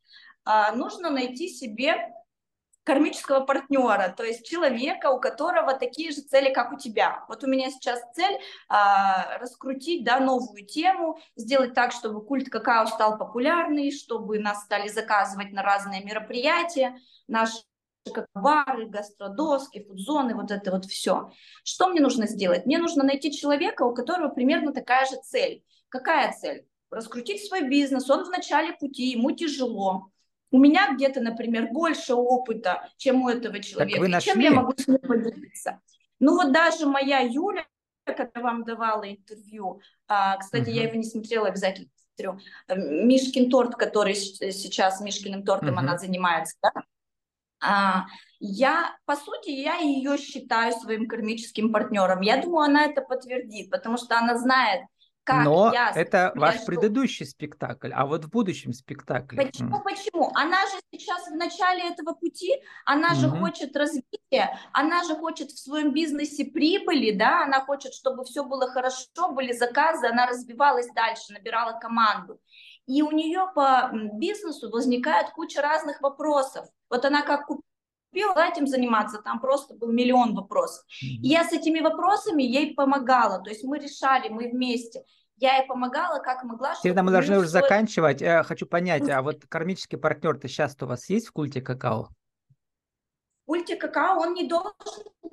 А, 0.44 0.72
нужно 0.74 1.10
найти 1.10 1.48
себе 1.48 2.12
кармического 2.88 3.40
партнера, 3.40 4.14
то 4.16 4.24
есть 4.24 4.48
человека, 4.48 5.10
у 5.10 5.20
которого 5.20 5.74
такие 5.74 6.10
же 6.10 6.22
цели, 6.22 6.50
как 6.50 6.72
у 6.72 6.78
тебя. 6.78 7.22
Вот 7.28 7.44
у 7.44 7.46
меня 7.46 7.70
сейчас 7.70 8.00
цель 8.14 8.38
а, 8.66 9.36
раскрутить 9.40 10.04
да, 10.04 10.20
новую 10.20 10.64
тему, 10.64 11.18
сделать 11.36 11.74
так, 11.74 11.92
чтобы 11.92 12.24
культ 12.24 12.48
какао 12.48 12.86
стал 12.86 13.18
популярный, 13.18 13.90
чтобы 13.90 14.38
нас 14.38 14.62
стали 14.62 14.88
заказывать 14.88 15.52
на 15.52 15.62
разные 15.62 16.02
мероприятия, 16.02 16.96
наши 17.26 17.58
как 18.14 18.24
бары, 18.32 18.86
гастродоски, 18.86 19.84
фудзоны, 19.84 20.34
вот 20.34 20.50
это 20.50 20.70
вот 20.70 20.86
все. 20.86 21.30
Что 21.64 21.88
мне 21.88 22.00
нужно 22.00 22.26
сделать? 22.26 22.64
Мне 22.64 22.78
нужно 22.78 23.04
найти 23.04 23.30
человека, 23.30 23.82
у 23.82 23.92
которого 23.94 24.28
примерно 24.28 24.72
такая 24.72 25.04
же 25.04 25.16
цель. 25.22 25.62
Какая 25.90 26.32
цель? 26.32 26.66
Раскрутить 26.90 27.46
свой 27.46 27.68
бизнес, 27.68 28.08
он 28.08 28.24
в 28.24 28.30
начале 28.30 28.72
пути, 28.72 29.10
ему 29.10 29.32
тяжело 29.32 30.10
у 30.50 30.58
меня 30.58 30.94
где-то, 30.94 31.20
например, 31.20 31.68
больше 31.70 32.14
опыта, 32.14 32.88
чем 32.96 33.22
у 33.22 33.28
этого 33.28 33.60
человека. 33.60 34.00
нашли? 34.08 34.32
Чем 34.32 34.40
я 34.40 34.50
могу 34.50 34.72
с 34.76 34.86
ним 34.86 34.98
поделиться? 34.98 35.80
Ну 36.20 36.34
вот 36.34 36.52
даже 36.52 36.86
моя 36.86 37.20
Юля, 37.20 37.66
которая 38.04 38.42
вам 38.42 38.64
давала 38.64 39.08
интервью, 39.10 39.80
а, 40.08 40.36
кстати, 40.38 40.70
uh-huh. 40.70 40.74
я 40.74 40.82
его 40.84 40.94
не 40.94 41.04
смотрела, 41.04 41.48
обязательно 41.48 41.88
посмотрю, 42.16 42.40
Мишкин 42.68 43.50
торт, 43.50 43.76
который 43.76 44.14
сейчас 44.14 45.00
Мишкиным 45.00 45.44
тортом 45.44 45.76
uh-huh. 45.76 45.80
она 45.80 45.98
занимается, 45.98 46.56
да? 46.62 46.70
а, 47.60 48.06
я, 48.40 48.96
по 49.04 49.16
сути, 49.16 49.50
я 49.50 49.76
ее 49.76 50.16
считаю 50.16 50.72
своим 50.72 51.08
кармическим 51.08 51.72
партнером. 51.72 52.20
Я 52.20 52.40
думаю, 52.40 52.64
она 52.64 52.84
это 52.84 53.02
подтвердит, 53.02 53.70
потому 53.70 53.96
что 53.96 54.16
она 54.16 54.38
знает, 54.38 54.82
как 55.28 55.44
Но 55.44 55.70
я 55.74 55.92
это 55.94 56.32
ваш 56.34 56.56
жду. 56.56 56.66
предыдущий 56.66 57.26
спектакль, 57.26 57.92
а 57.92 58.06
вот 58.06 58.24
в 58.24 58.30
будущем 58.30 58.72
спектакле. 58.72 59.44
Почему, 59.44 59.82
почему? 59.82 60.32
Она 60.34 60.62
же 60.66 60.80
сейчас 60.90 61.28
в 61.28 61.34
начале 61.34 61.90
этого 61.90 62.14
пути, 62.14 62.50
она 62.86 63.14
же 63.14 63.28
угу. 63.28 63.40
хочет 63.40 63.76
развития, 63.76 64.58
она 64.72 65.04
же 65.04 65.14
хочет 65.16 65.50
в 65.50 65.58
своем 65.58 65.92
бизнесе 65.92 66.46
прибыли, 66.46 67.10
да, 67.10 67.42
она 67.44 67.60
хочет, 67.60 67.92
чтобы 67.92 68.24
все 68.24 68.42
было 68.42 68.68
хорошо, 68.68 69.32
были 69.32 69.52
заказы, 69.52 70.06
она 70.06 70.26
развивалась 70.26 70.88
дальше, 70.94 71.34
набирала 71.34 71.78
команду. 71.78 72.40
И 72.86 73.02
у 73.02 73.10
нее 73.10 73.50
по 73.54 73.90
бизнесу 74.14 74.70
возникает 74.70 75.28
куча 75.32 75.60
разных 75.60 76.00
вопросов. 76.00 76.66
Вот 76.88 77.04
она 77.04 77.20
как 77.20 77.48
купила 77.48 77.67
этим 78.12 78.66
заниматься, 78.66 79.20
там 79.22 79.40
просто 79.40 79.74
был 79.74 79.92
миллион 79.92 80.34
вопросов. 80.34 80.84
И 81.00 81.28
я 81.28 81.44
с 81.44 81.52
этими 81.52 81.80
вопросами 81.80 82.42
ей 82.42 82.74
помогала, 82.74 83.42
то 83.42 83.50
есть 83.50 83.64
мы 83.64 83.78
решали, 83.78 84.28
мы 84.28 84.50
вместе 84.50 85.04
я 85.40 85.58
ей 85.58 85.66
помогала, 85.66 86.18
как 86.18 86.42
могла. 86.42 86.74
Теперь 86.74 87.00
мы 87.00 87.12
должны 87.12 87.38
уже 87.38 87.48
свой... 87.48 87.62
заканчивать. 87.62 88.20
Я 88.20 88.42
хочу 88.42 88.66
понять, 88.66 89.08
а 89.08 89.22
вот 89.22 89.44
кармический 89.48 89.96
партнер-то 89.96 90.48
сейчас 90.48 90.76
у 90.80 90.86
вас 90.86 91.08
есть 91.08 91.28
в 91.28 91.32
культе 91.32 91.60
какао? 91.60 92.08
В 92.08 93.46
культе 93.46 93.76
какао 93.76 94.18
он 94.18 94.34
не 94.34 94.48
должен 94.48 94.72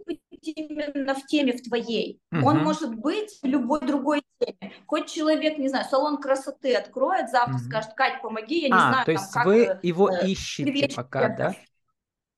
быть 0.05 0.21
именно 0.41 1.15
в 1.15 1.25
теме 1.25 1.53
в 1.53 1.61
твоей. 1.63 2.21
Угу. 2.31 2.45
Он 2.45 2.59
может 2.59 2.95
быть 2.95 3.39
в 3.41 3.45
любой 3.45 3.81
другой 3.81 4.23
теме. 4.39 4.73
Хоть 4.85 5.11
человек, 5.11 5.57
не 5.57 5.69
знаю, 5.69 5.85
салон 5.89 6.17
красоты 6.17 6.75
откроет, 6.75 7.29
завтра 7.29 7.55
угу. 7.55 7.63
скажет, 7.63 7.93
Кать, 7.95 8.21
помоги, 8.21 8.61
я 8.61 8.67
не 8.67 8.73
а, 8.75 8.89
знаю. 8.89 9.05
то 9.05 9.11
есть 9.11 9.33
там, 9.33 9.45
вы 9.45 9.65
как, 9.65 9.83
его 9.83 10.09
э, 10.09 10.27
ищете 10.27 10.95
пока, 10.95 11.29
да? 11.29 11.55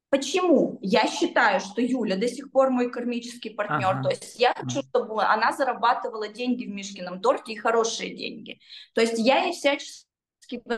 Почему? 0.09 0.79
Я 0.81 1.05
считаю, 1.07 1.59
что 1.59 1.81
Юля 1.81 2.15
до 2.15 2.27
сих 2.27 2.51
пор 2.51 2.69
мой 2.69 2.89
кармический 2.89 3.51
партнер. 3.51 3.89
Ага. 3.89 4.03
То 4.03 4.09
есть 4.09 4.39
я 4.39 4.53
хочу, 4.53 4.81
чтобы 4.81 5.23
она 5.23 5.51
зарабатывала 5.51 6.29
деньги 6.29 6.65
в 6.65 6.69
Мишкином 6.69 7.21
торте 7.21 7.53
и 7.53 7.57
хорошие 7.57 8.15
деньги. 8.15 8.59
То 8.93 9.01
есть 9.01 9.17
я 9.17 9.43
ей 9.43 9.53
всячески 9.53 10.05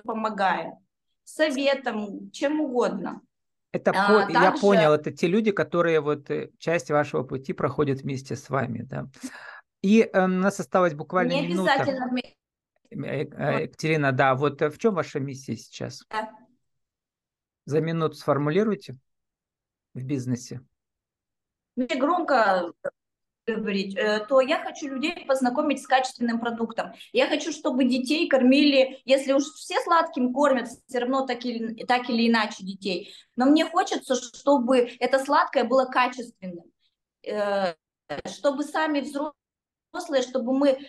помогаю. 0.04 0.80
Советом, 1.24 2.32
чем 2.32 2.60
угодно. 2.60 3.22
Это 3.72 3.92
а, 3.92 4.08
по... 4.08 4.20
также... 4.22 4.34
Я 4.34 4.52
понял, 4.54 4.94
это 4.94 5.12
те 5.12 5.28
люди, 5.28 5.52
которые 5.52 6.00
вот 6.00 6.32
э, 6.32 6.50
часть 6.58 6.90
вашего 6.90 7.22
пути 7.22 7.54
проходят 7.54 8.02
вместе 8.02 8.36
с 8.36 8.50
вами, 8.50 8.82
да. 8.82 9.08
И 9.84 10.10
э, 10.12 10.24
у 10.24 10.28
нас 10.28 10.60
осталось 10.60 10.96
буквально 10.96 11.34
Не 11.34 11.50
минута. 11.50 11.74
обязательно 11.74 12.20
э, 12.90 12.98
э, 12.98 13.64
Екатерина, 13.66 14.12
да, 14.12 14.34
вот 14.34 14.60
в 14.60 14.78
чем 14.80 14.96
ваша 14.96 15.20
миссия 15.20 15.56
сейчас? 15.56 16.04
Да. 16.10 16.32
За 17.66 17.80
минуту 17.80 18.16
сформулируйте 18.16 18.98
в 20.00 20.06
бизнесе? 20.06 20.62
Мне 21.76 21.96
громко 21.96 22.74
говорить, 23.48 23.96
э, 23.96 24.26
то 24.28 24.42
я 24.42 24.60
хочу 24.64 24.88
людей 24.88 25.26
познакомить 25.26 25.82
с 25.82 25.88
качественным 25.88 26.40
продуктом. 26.40 26.94
Я 27.14 27.28
хочу, 27.28 27.52
чтобы 27.52 27.86
детей 27.86 28.28
кормили, 28.28 29.02
если 29.06 29.34
уж 29.34 29.44
все 29.54 29.80
сладким 29.82 30.34
кормят, 30.34 30.68
все 30.88 31.00
равно 31.00 31.26
так 31.26 31.46
или, 31.46 31.86
так 31.86 32.10
или 32.10 32.30
иначе 32.30 32.64
детей. 32.64 33.14
Но 33.36 33.46
мне 33.46 33.66
хочется, 33.66 34.16
чтобы 34.16 34.92
это 35.00 35.20
сладкое 35.20 35.64
было 35.64 35.86
качественным. 35.86 36.66
Э, 37.26 37.74
чтобы 38.26 38.64
сами 38.64 39.02
взрослые, 39.02 40.24
чтобы 40.24 40.54
мы 40.54 40.80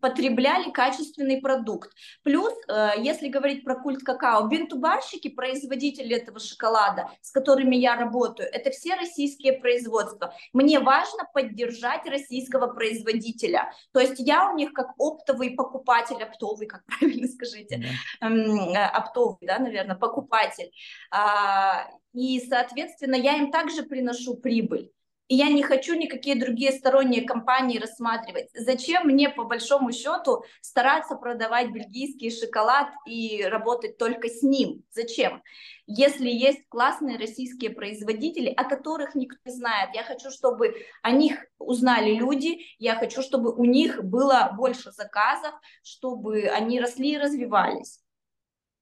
потребляли 0.00 0.70
качественный 0.70 1.40
продукт. 1.40 1.90
Плюс, 2.22 2.52
э, 2.68 2.90
если 2.98 3.28
говорить 3.28 3.64
про 3.64 3.76
культ 3.76 4.02
какао, 4.02 4.46
бинтубарщики, 4.48 5.28
производители 5.28 6.16
этого 6.16 6.40
шоколада, 6.40 7.10
с 7.20 7.30
которыми 7.30 7.76
я 7.76 7.96
работаю, 7.96 8.48
это 8.52 8.70
все 8.70 8.94
российские 8.94 9.54
производства. 9.54 10.34
Мне 10.52 10.80
важно 10.80 11.24
поддержать 11.32 12.06
российского 12.06 12.68
производителя. 12.68 13.72
То 13.92 14.00
есть 14.00 14.18
я 14.18 14.50
у 14.50 14.56
них 14.56 14.72
как 14.72 14.88
оптовый 14.98 15.50
покупатель, 15.50 16.22
оптовый, 16.22 16.66
как 16.66 16.84
правильно 16.98 17.28
скажите, 17.28 17.84
mm-hmm. 18.22 18.74
оптовый, 18.74 19.38
да, 19.42 19.58
наверное, 19.58 19.96
покупатель. 19.96 20.70
А, 21.10 21.88
и, 22.12 22.40
соответственно, 22.40 23.14
я 23.14 23.36
им 23.36 23.50
также 23.50 23.82
приношу 23.82 24.36
прибыль. 24.36 24.90
И 25.28 25.34
я 25.34 25.50
не 25.50 25.62
хочу 25.62 25.94
никакие 25.94 26.36
другие 26.36 26.72
сторонние 26.72 27.22
компании 27.22 27.78
рассматривать. 27.78 28.48
Зачем 28.54 29.06
мне, 29.06 29.28
по 29.28 29.44
большому 29.44 29.92
счету, 29.92 30.42
стараться 30.62 31.16
продавать 31.16 31.70
бельгийский 31.70 32.30
шоколад 32.30 32.88
и 33.06 33.44
работать 33.44 33.98
только 33.98 34.28
с 34.28 34.42
ним? 34.42 34.82
Зачем? 34.90 35.42
Если 35.86 36.28
есть 36.28 36.66
классные 36.68 37.18
российские 37.18 37.70
производители, 37.70 38.48
о 38.48 38.64
которых 38.64 39.14
никто 39.14 39.38
не 39.44 39.52
знает, 39.52 39.90
я 39.94 40.02
хочу, 40.02 40.30
чтобы 40.30 40.74
о 41.02 41.10
них 41.10 41.44
узнали 41.58 42.14
люди, 42.14 42.60
я 42.78 42.96
хочу, 42.96 43.20
чтобы 43.20 43.54
у 43.54 43.64
них 43.64 44.02
было 44.02 44.50
больше 44.56 44.92
заказов, 44.92 45.52
чтобы 45.82 46.44
они 46.48 46.80
росли 46.80 47.12
и 47.12 47.18
развивались. 47.18 48.00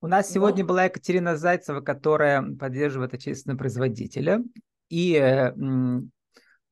У 0.01 0.07
нас 0.07 0.31
сегодня 0.31 0.63
вот. 0.63 0.69
была 0.69 0.85
Екатерина 0.85 1.37
Зайцева, 1.37 1.81
которая 1.81 2.43
поддерживает 2.57 3.15
отечественного 3.15 3.59
производителя. 3.59 4.45
И 4.89 5.17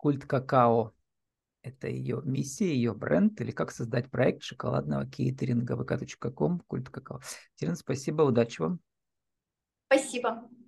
Культ 0.05 0.27
какао– 0.27 0.93
это 1.63 1.89
ее 1.89 2.21
миссия, 2.27 2.67
ее 2.67 2.93
бренд, 2.93 3.41
или 3.41 3.53
как 3.53 3.71
создать 3.71 4.11
проект 4.11 4.43
шоколадного 4.43 5.07
кейтеринга 5.07 5.77
vk.com, 5.77 6.61
культ 6.67 6.91
какао. 6.91 7.21
Терен, 7.55 7.75
спасибо, 7.75 8.21
удачи 8.21 8.61
вам. 8.61 8.81
Спасибо. 9.87 10.47